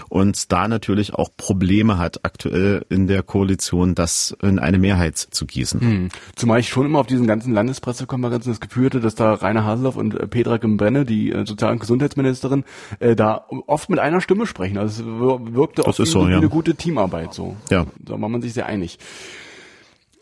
und 0.08 0.52
da 0.52 0.68
natürlich 0.68 1.14
auch 1.14 1.30
Probleme 1.36 1.98
hat, 1.98 2.24
aktuell 2.24 2.84
in 2.88 3.06
der 3.06 3.22
Koalition 3.22 3.94
das 3.94 4.36
in 4.42 4.58
eine 4.58 4.78
Mehrheit 4.78 5.16
zu 5.16 5.46
gießen. 5.46 5.80
Hm. 5.80 6.08
Zumal 6.34 6.60
ich 6.60 6.68
schon 6.68 6.86
immer 6.86 7.00
auf 7.00 7.06
diesen 7.06 7.26
ganzen 7.26 7.52
Landespressekonferenzen 7.52 8.52
das 8.52 8.60
Gefühl 8.60 8.86
hatte, 8.86 9.00
dass 9.00 9.14
da 9.14 9.34
Rainer 9.34 9.64
Haseloff 9.64 9.96
und 9.96 10.14
äh, 10.14 10.26
Petra 10.26 10.56
Gembrenne, 10.56 11.04
die 11.04 11.30
äh, 11.30 11.44
Sozial- 11.46 11.72
und 11.72 11.80
Gesundheitsministerin, 11.80 12.64
äh, 13.00 13.16
da 13.16 13.46
oft 13.66 13.90
mit 13.90 13.98
einer 13.98 14.20
Stimme 14.20 14.46
sprechen. 14.46 14.78
Also 14.78 15.02
es 15.02 15.54
wirkte 15.54 15.82
das 15.82 16.00
oft 16.00 16.10
so, 16.10 16.26
wie, 16.26 16.32
ja. 16.32 16.38
eine 16.38 16.48
gute 16.48 16.74
Teamarbeit. 16.74 17.34
So. 17.34 17.56
Ja. 17.70 17.86
Da 17.98 18.20
war 18.20 18.28
man 18.28 18.42
sich 18.42 18.52
sehr 18.54 18.66
einig. 18.66 18.98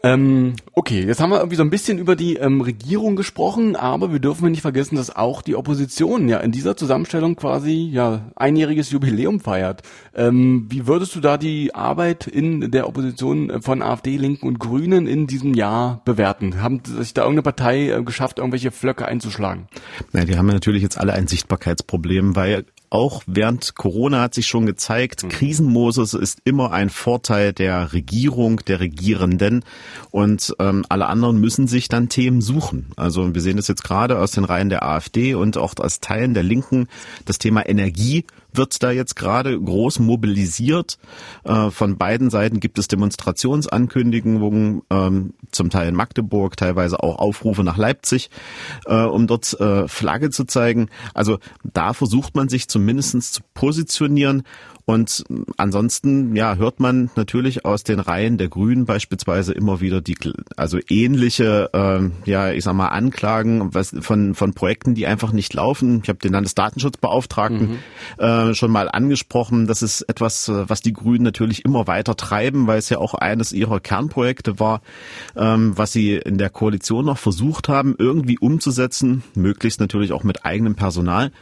Ähm, 0.04 0.52
okay, 0.74 1.02
jetzt 1.06 1.18
haben 1.22 1.30
wir 1.30 1.38
irgendwie 1.38 1.56
so 1.56 1.62
ein 1.62 1.70
bisschen 1.70 1.98
über 1.98 2.14
die 2.14 2.36
ähm, 2.36 2.60
Regierung 2.60 3.16
gesprochen, 3.16 3.74
aber 3.74 4.12
wir 4.12 4.18
dürfen 4.18 4.50
nicht 4.50 4.60
vergessen, 4.60 4.96
dass 4.96 5.16
auch 5.16 5.40
die 5.40 5.56
Opposition 5.56 6.28
ja 6.28 6.40
in 6.40 6.52
dieser 6.52 6.76
Zusammenstellung 6.76 7.36
quasi 7.36 7.88
ja 7.90 8.30
einjähriges 8.36 8.90
Jubiläum 8.90 9.40
feiert. 9.40 9.80
Ähm, 10.14 10.66
wie 10.68 10.86
würdest 10.86 11.16
du 11.16 11.20
da 11.20 11.38
die 11.38 11.74
Arbeit 11.74 12.26
in 12.26 12.70
der 12.70 12.86
Opposition 12.86 13.62
von 13.62 13.80
AfD, 13.80 14.18
Linken 14.18 14.46
und 14.46 14.58
Grünen 14.58 15.06
in 15.06 15.26
diesem 15.26 15.54
Jahr 15.54 16.02
bewerten? 16.04 16.60
Haben 16.60 16.82
sich 16.84 17.14
da 17.14 17.22
irgendeine 17.22 17.44
Partei 17.44 17.88
äh, 17.88 18.02
geschafft, 18.02 18.40
irgendwelche 18.40 18.72
Flöcke 18.72 19.06
einzuschlagen? 19.06 19.68
Ja, 20.12 20.26
die 20.26 20.36
haben 20.36 20.48
natürlich 20.48 20.82
jetzt 20.82 20.98
alle 20.98 21.14
ein 21.14 21.28
Sichtbarkeitsproblem, 21.28 22.36
weil 22.36 22.66
auch 22.94 23.24
während 23.26 23.74
Corona 23.74 24.22
hat 24.22 24.34
sich 24.34 24.46
schon 24.46 24.66
gezeigt, 24.66 25.24
mhm. 25.24 25.28
Krisenmodus 25.28 26.14
ist 26.14 26.38
immer 26.44 26.70
ein 26.70 26.90
Vorteil 26.90 27.52
der 27.52 27.92
Regierung, 27.92 28.60
der 28.68 28.78
Regierenden 28.78 29.64
und 30.12 30.54
ähm, 30.60 30.84
alle 30.88 31.06
anderen 31.06 31.40
müssen 31.40 31.66
sich 31.66 31.88
dann 31.88 32.08
Themen 32.08 32.40
suchen. 32.40 32.86
Also 32.94 33.34
wir 33.34 33.42
sehen 33.42 33.56
das 33.56 33.66
jetzt 33.66 33.82
gerade 33.82 34.20
aus 34.20 34.30
den 34.30 34.44
Reihen 34.44 34.68
der 34.68 34.84
AfD 34.84 35.34
und 35.34 35.56
auch 35.56 35.74
aus 35.78 35.98
Teilen 35.98 36.34
der 36.34 36.44
Linken. 36.44 36.86
Das 37.24 37.38
Thema 37.38 37.68
Energie 37.68 38.24
wird 38.56 38.82
da 38.82 38.90
jetzt 38.90 39.16
gerade 39.16 39.60
groß 39.60 39.98
mobilisiert. 39.98 40.98
Äh, 41.44 41.70
von 41.70 41.96
beiden 41.96 42.30
Seiten 42.30 42.60
gibt 42.60 42.78
es 42.78 42.88
Demonstrationsankündigungen, 42.88 44.82
ähm, 44.90 45.34
zum 45.50 45.70
Teil 45.70 45.88
in 45.88 45.94
Magdeburg, 45.94 46.56
teilweise 46.56 47.02
auch 47.02 47.18
Aufrufe 47.18 47.64
nach 47.64 47.76
Leipzig, 47.76 48.30
äh, 48.86 49.02
um 49.02 49.26
dort 49.26 49.58
äh, 49.60 49.88
Flagge 49.88 50.30
zu 50.30 50.44
zeigen. 50.44 50.88
Also 51.14 51.38
da 51.62 51.92
versucht 51.92 52.34
man 52.34 52.48
sich 52.48 52.68
zumindest 52.68 53.34
zu 53.34 53.42
positionieren 53.54 54.42
und 54.86 55.24
ansonsten, 55.56 56.36
ja, 56.36 56.56
hört 56.56 56.78
man 56.78 57.10
natürlich 57.16 57.64
aus 57.64 57.84
den 57.84 58.00
Reihen 58.00 58.36
der 58.36 58.48
Grünen 58.48 58.84
beispielsweise 58.84 59.54
immer 59.54 59.80
wieder 59.80 60.02
die, 60.02 60.16
also 60.56 60.78
ähnliche, 60.90 61.70
äh, 61.72 62.30
ja, 62.30 62.50
ich 62.50 62.64
sag 62.64 62.74
mal, 62.74 62.88
Anklagen 62.88 63.72
was, 63.72 63.94
von, 64.00 64.34
von 64.34 64.52
Projekten, 64.52 64.94
die 64.94 65.06
einfach 65.06 65.32
nicht 65.32 65.54
laufen. 65.54 66.00
Ich 66.02 66.10
habe 66.10 66.18
den 66.18 66.32
Landesdatenschutzbeauftragten 66.32 67.70
mhm. 67.70 68.22
äh, 68.22 68.54
schon 68.54 68.70
mal 68.70 68.90
angesprochen. 68.90 69.66
Das 69.66 69.82
ist 69.82 70.02
etwas, 70.02 70.50
was 70.52 70.82
die 70.82 70.92
Grünen 70.92 71.24
natürlich 71.24 71.64
immer 71.64 71.86
weiter 71.86 72.14
treiben, 72.14 72.66
weil 72.66 72.78
es 72.78 72.90
ja 72.90 72.98
auch 72.98 73.14
eines 73.14 73.52
ihrer 73.52 73.80
Kernprojekte 73.80 74.60
war, 74.60 74.82
ähm, 75.34 75.72
was 75.78 75.92
sie 75.92 76.16
in 76.16 76.36
der 76.36 76.50
Koalition 76.50 77.06
noch 77.06 77.18
versucht 77.18 77.70
haben, 77.70 77.94
irgendwie 77.98 78.38
umzusetzen, 78.38 79.22
möglichst 79.34 79.80
natürlich 79.80 80.12
auch 80.12 80.24
mit 80.24 80.44
eigenem 80.44 80.74
Personal. 80.74 81.32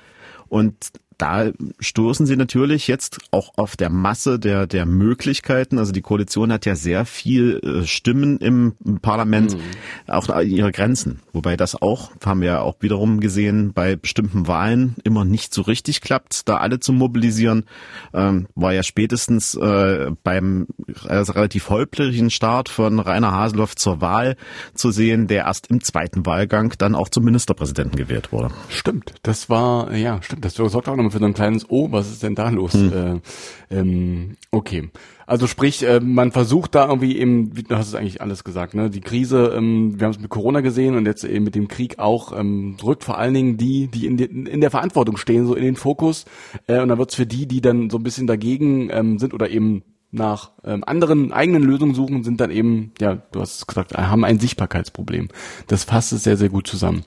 Und 0.49 0.77
da 1.23 1.53
stoßen 1.79 2.27
sie 2.27 2.35
natürlich 2.35 2.89
jetzt 2.89 3.19
auch 3.31 3.53
auf 3.57 3.77
der 3.77 3.91
Masse 3.91 4.41
der, 4.41 4.67
der 4.67 4.87
Möglichkeiten. 4.87 5.79
Also 5.79 5.93
die 5.93 6.01
Koalition 6.01 6.53
hat 6.53 6.67
ja 6.67 6.75
sehr 6.75 7.05
viel 7.05 7.61
äh, 7.63 7.87
Stimmen 7.87 8.39
im 8.39 8.75
Parlament, 9.03 9.55
mhm. 9.55 9.61
auch 10.09 10.29
ihre 10.41 10.73
Grenzen. 10.73 11.21
Wobei 11.33 11.57
das 11.57 11.81
auch, 11.81 12.11
haben 12.27 12.41
wir 12.41 12.49
ja 12.49 12.61
auch 12.61 12.75
wiederum 12.81 13.21
gesehen, 13.21 13.73
bei 13.73 13.95
bestimmten 13.95 14.49
Wahlen 14.49 14.97
immer 15.05 15.25
nicht 15.25 15.55
so 15.55 15.63
richtig 15.63 16.01
klappt, 16.01 16.49
da 16.49 16.57
alle 16.57 16.81
zu 16.81 16.93
mobilisieren. 16.93 17.67
Ähm, 18.13 18.49
war 18.57 18.73
ja 18.73 18.83
spätestens 18.83 19.55
äh, 19.55 20.11
beim 20.25 20.67
also 21.07 21.35
relativ 21.35 21.71
holprigen 21.71 22.31
Start 22.31 22.69
von 22.69 22.99
Rainer 22.99 23.31
Haseloff 23.31 23.77
zur 23.77 24.01
Wahl 24.01 24.35
zu 24.75 24.91
sehen, 24.91 25.29
der 25.29 25.45
erst 25.45 25.69
im 25.69 25.85
zweiten 25.85 26.27
Wahlgang 26.27 26.75
dann 26.79 26.97
auch 26.97 27.11
zum 27.11 27.25
Ministerpräsidenten 27.25 27.97
gewählt 27.97 28.33
wurde. 28.33 28.53
Stimmt, 28.71 29.15
das 29.23 29.49
war, 29.49 29.95
ja, 29.95 30.21
stimmt, 30.21 30.45
das 30.45 30.55
sorgt 30.55 30.89
auch 30.89 30.97
nochmal 30.97 31.12
für 31.13 31.19
so 31.19 31.25
ein 31.25 31.35
kleines 31.35 31.71
Oh, 31.71 31.93
was 31.93 32.11
ist 32.11 32.23
denn 32.23 32.35
da 32.35 32.49
los? 32.51 32.73
Hm. 32.75 32.93
Äh, 33.71 33.79
ähm, 33.79 34.37
okay. 34.51 34.91
Also 35.27 35.47
sprich, 35.47 35.83
äh, 35.83 36.01
man 36.01 36.33
versucht 36.33 36.75
da 36.75 36.89
irgendwie 36.89 37.17
eben, 37.17 37.57
wie 37.57 37.63
du 37.63 37.77
hast 37.77 37.89
es 37.89 37.95
eigentlich 37.95 38.21
alles 38.21 38.45
gesagt, 38.45 38.75
ne? 38.75 38.91
Die 38.91 39.01
Krise, 39.01 39.55
ähm, 39.57 39.99
wir 39.99 40.07
haben 40.07 40.13
es 40.13 40.21
mit 40.21 40.31
Corona 40.31 40.61
gesehen 40.61 40.97
und 40.97 41.07
jetzt 41.07 41.25
eben 41.25 41.45
mit 41.45 41.55
dem 41.55 41.69
Krieg 41.69 41.99
auch, 41.99 42.39
ähm, 42.39 42.77
drückt 42.79 43.05
vor 43.05 43.19
allen 43.19 43.33
Dingen 43.33 43.57
die, 43.57 43.87
die 43.87 44.07
in, 44.07 44.17
die, 44.17 44.25
in 44.25 44.61
der 44.61 44.71
Verantwortung 44.71 45.17
stehen, 45.17 45.47
so 45.47 45.55
in 45.55 45.63
den 45.63 45.77
Fokus. 45.77 46.25
Äh, 46.67 46.81
und 46.81 46.89
dann 46.89 46.99
wird's 46.99 47.15
für 47.15 47.27
die, 47.27 47.47
die 47.47 47.61
dann 47.61 47.89
so 47.89 47.99
ein 47.99 48.03
bisschen 48.03 48.27
dagegen 48.27 48.91
ähm, 48.91 49.19
sind 49.19 49.33
oder 49.33 49.49
eben 49.49 49.85
nach 50.13 50.53
ähm, 50.63 50.85
anderen 50.85 51.33
eigenen 51.33 51.63
Lösungen 51.63 51.95
suchen, 51.95 52.23
sind 52.23 52.41
dann 52.41 52.51
eben, 52.51 52.93
ja, 53.01 53.15
du 53.15 53.41
hast 53.41 53.57
es 53.57 53.67
gesagt, 53.67 53.95
haben 53.95 54.25
ein 54.25 54.39
Sichtbarkeitsproblem. 54.39 55.29
Das 55.67 55.85
fasst 55.85 56.13
es 56.13 56.25
sehr, 56.25 56.37
sehr 56.37 56.51
gut 56.51 56.67
zusammen. 56.67 57.05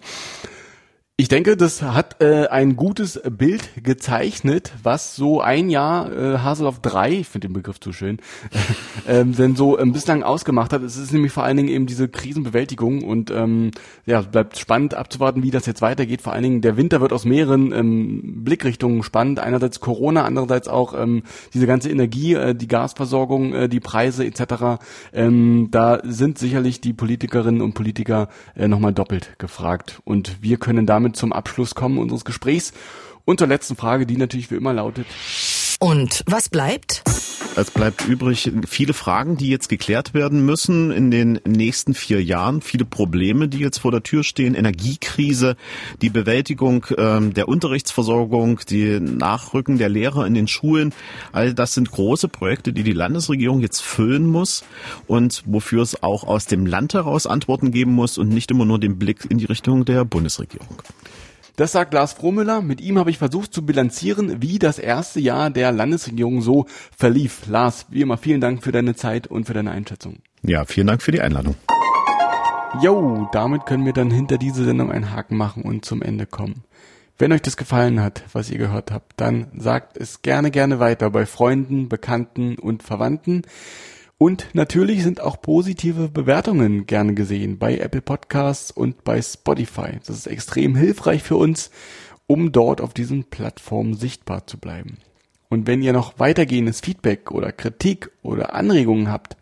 Ich 1.18 1.30
denke, 1.30 1.56
das 1.56 1.82
hat 1.82 2.22
äh, 2.22 2.48
ein 2.48 2.76
gutes 2.76 3.22
Bild 3.24 3.70
gezeichnet, 3.82 4.74
was 4.84 5.16
so 5.16 5.40
ein 5.40 5.70
Jahr 5.70 6.12
äh, 6.12 6.40
Haseloff 6.40 6.82
3, 6.82 7.14
ich 7.14 7.30
finde 7.30 7.48
den 7.48 7.54
Begriff 7.54 7.80
zu 7.80 7.94
schön, 7.94 8.18
ähm, 9.08 9.34
denn 9.34 9.56
so 9.56 9.80
ähm, 9.80 9.94
bislang 9.94 10.24
ausgemacht 10.24 10.74
hat. 10.74 10.82
Es 10.82 10.98
ist 10.98 11.14
nämlich 11.14 11.32
vor 11.32 11.46
allen 11.46 11.56
Dingen 11.56 11.70
eben 11.70 11.86
diese 11.86 12.10
Krisenbewältigung 12.10 13.02
und 13.02 13.32
ähm, 13.32 13.72
ja, 14.06 14.20
bleibt 14.20 14.58
spannend 14.58 14.94
abzuwarten, 14.94 15.42
wie 15.42 15.52
das 15.52 15.66
jetzt 15.66 15.82
weitergeht. 15.82 16.22
Vor 16.22 16.34
allen 16.34 16.44
Dingen 16.44 16.60
der 16.60 16.76
Winter 16.76 17.00
wird 17.00 17.14
aus 17.14 17.24
mehreren 17.24 17.72
ähm, 17.72 18.44
Blickrichtungen 18.44 19.02
spannend. 19.02 19.40
Einerseits 19.40 19.80
Corona, 19.80 20.26
andererseits 20.26 20.68
auch 20.68 20.94
ähm, 20.94 21.24
diese 21.54 21.66
ganze 21.66 21.90
Energie, 21.90 22.34
äh, 22.34 22.54
die 22.54 22.68
Gasversorgung, 22.68 23.54
äh, 23.54 23.70
die 23.70 23.80
Preise 23.80 24.26
etc. 24.26 24.84
Ähm, 25.14 25.70
da 25.72 26.02
sind 26.04 26.40
sicherlich 26.40 26.82
die 26.82 26.92
Politikerinnen 26.92 27.62
und 27.62 27.74
Politiker 27.74 28.28
äh, 28.54 28.68
nochmal 28.68 28.92
doppelt 28.92 29.40
gefragt 29.40 30.02
und 30.04 30.44
wir 30.44 30.58
können 30.58 30.86
damit 30.86 31.05
damit 31.06 31.16
zum 31.16 31.32
Abschluss 31.32 31.76
kommen 31.76 32.00
unseres 32.00 32.26
Gesprächs. 32.26 32.74
Und 33.26 33.40
zur 33.40 33.48
letzten 33.48 33.76
Frage, 33.76 34.06
die 34.06 34.18
natürlich 34.18 34.52
wie 34.52 34.56
immer 34.56 34.74
lautet. 34.74 35.08
Und 35.80 36.24
was 36.26 36.50
bleibt? 36.50 37.04
Es 37.58 37.72
bleibt 37.72 38.06
übrig 38.06 38.52
viele 38.68 38.94
Fragen, 38.94 39.38
die 39.38 39.50
jetzt 39.50 39.70
geklärt 39.70 40.14
werden 40.14 40.46
müssen 40.46 40.92
in 40.92 41.10
den 41.10 41.40
nächsten 41.46 41.94
vier 41.94 42.22
Jahren. 42.22 42.62
Viele 42.62 42.84
Probleme, 42.84 43.48
die 43.48 43.60
jetzt 43.60 43.80
vor 43.80 43.92
der 43.92 44.04
Tür 44.04 44.24
stehen. 44.24 44.56
Energiekrise, 44.56 45.56
die 46.02 46.10
Bewältigung 46.10 46.86
ähm, 46.98 47.34
der 47.34 47.48
Unterrichtsversorgung, 47.48 48.60
die 48.70 49.00
Nachrücken 49.00 49.78
der 49.78 49.88
Lehrer 49.88 50.26
in 50.26 50.34
den 50.34 50.48
Schulen. 50.48 50.94
All 51.32 51.54
das 51.54 51.74
sind 51.74 51.92
große 51.92 52.28
Projekte, 52.28 52.74
die 52.74 52.84
die 52.84 52.94
Landesregierung 52.94 53.62
jetzt 53.62 53.82
füllen 53.82 54.28
muss 54.28 54.66
und 55.08 55.44
wofür 55.46 55.82
es 55.82 56.04
auch 56.04 56.26
aus 56.26 56.46
dem 56.46 56.66
Land 56.66 56.94
heraus 56.94 57.26
Antworten 57.26 57.72
geben 57.72 57.94
muss 57.94 58.18
und 58.18 58.30
nicht 58.30 58.52
immer 58.52 58.66
nur 58.66 58.80
den 58.80 59.00
Blick 59.00 59.26
in 59.30 59.38
die 59.38 59.46
Richtung 59.46 59.86
der 59.86 60.04
Bundesregierung. 60.04 60.82
Das 61.56 61.72
sagt 61.72 61.94
Lars 61.94 62.12
Frohmüller. 62.12 62.62
Mit 62.62 62.82
ihm 62.82 63.00
habe 63.00 63.10
ich 63.10 63.18
versucht 63.18 63.54
zu 63.54 63.66
bilanzieren, 63.66 64.42
wie 64.42 64.60
das 64.60 64.78
erste 64.78 65.22
Jahr 65.22 65.50
der 65.50 65.72
Landesregierung 65.72 66.42
so 66.42 66.66
verlief. 66.96 67.48
Lars, 67.48 67.86
wie 67.90 68.02
immer 68.02 68.18
vielen 68.18 68.42
Dank 68.42 68.62
für 68.62 68.74
deine 68.74 68.96
Zeit 68.96 69.28
und 69.28 69.46
für 69.46 69.54
deine 69.54 69.72
Einschätzung. 69.72 70.18
Ja, 70.44 70.66
vielen 70.66 70.88
Dank 70.88 71.02
für 71.02 71.14
die 71.14 71.22
Einladung. 71.22 71.56
Jo, 72.82 73.30
damit 73.32 73.66
können 73.66 73.86
wir 73.86 73.94
dann 73.94 74.12
hinter 74.12 74.38
diese 74.38 74.66
Sendung 74.66 74.92
einen 74.92 75.12
Haken 75.12 75.38
machen 75.38 75.64
und 75.64 75.86
zum 75.86 76.02
Ende 76.02 76.26
kommen. 76.26 76.64
Wenn 77.18 77.32
euch 77.32 77.42
das 77.42 77.56
gefallen 77.56 78.02
hat, 78.02 78.24
was 78.34 78.50
ihr 78.50 78.58
gehört 78.58 78.92
habt, 78.92 79.14
dann 79.16 79.48
sagt 79.58 79.96
es 79.96 80.22
gerne, 80.22 80.52
gerne 80.52 80.82
weiter 80.82 81.10
bei 81.10 81.26
Freunden, 81.26 81.88
Bekannten 81.88 82.58
und 82.58 82.84
Verwandten. 82.84 83.44
Und 84.18 84.48
natürlich 84.54 85.04
sind 85.04 85.20
auch 85.20 85.42
positive 85.42 86.08
Bewertungen 86.08 86.86
gerne 86.86 87.14
gesehen 87.14 87.58
bei 87.58 87.78
Apple 87.78 88.02
Podcasts 88.02 88.72
und 88.72 89.04
bei 89.04 89.22
Spotify. 89.22 90.00
Das 90.06 90.18
ist 90.18 90.28
extrem 90.28 90.76
hilfreich 90.76 91.22
für 91.22 91.36
uns, 91.36 91.70
um 92.28 92.54
dort 92.54 92.82
auf 92.82 92.94
diesen 92.94 93.26
Plattformen 93.26 93.94
sichtbar 93.94 94.48
zu 94.48 94.58
bleiben. 94.58 94.98
Und 95.50 95.68
wenn 95.68 95.82
ihr 95.82 95.92
noch 95.94 96.20
weitergehendes 96.20 96.80
Feedback 96.80 97.32
oder 97.32 97.52
Kritik 97.52 98.12
oder 98.24 98.54
Anregungen 98.54 99.12
habt, 99.12 99.36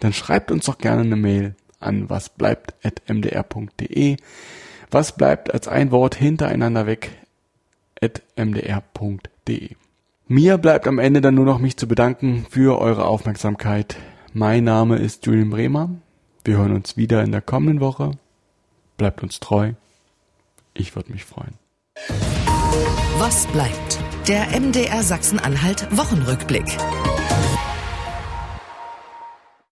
dann 0.00 0.12
schreibt 0.12 0.50
uns 0.50 0.66
doch 0.66 0.78
gerne 0.78 1.02
eine 1.02 1.16
Mail 1.16 1.54
an 1.78 2.10
wasbleibt.mdr.de. 2.10 4.16
Was 4.90 5.16
bleibt 5.16 5.52
als 5.52 5.68
ein 5.68 5.90
Wort 5.90 6.14
hintereinander 6.14 6.86
weg 6.86 7.10
mdr.de. 8.36 9.70
Mir 10.26 10.58
bleibt 10.58 10.86
am 10.86 10.98
Ende 10.98 11.20
dann 11.20 11.34
nur 11.34 11.44
noch 11.44 11.58
mich 11.58 11.76
zu 11.76 11.86
bedanken 11.86 12.46
für 12.48 12.78
eure 12.78 13.06
Aufmerksamkeit. 13.06 13.96
Mein 14.36 14.64
Name 14.64 14.96
ist 14.96 15.24
Julian 15.26 15.50
Bremer. 15.50 15.90
Wir 16.44 16.56
hören 16.56 16.72
uns 16.72 16.96
wieder 16.96 17.22
in 17.22 17.30
der 17.30 17.40
kommenden 17.40 17.78
Woche. 17.78 18.10
Bleibt 18.96 19.22
uns 19.22 19.38
treu. 19.38 19.74
Ich 20.72 20.96
würde 20.96 21.12
mich 21.12 21.24
freuen. 21.24 21.54
Was 23.18 23.46
bleibt? 23.46 24.00
Der 24.26 24.60
MDR 24.60 25.04
Sachsen-Anhalt 25.04 25.86
Wochenrückblick. 25.96 26.64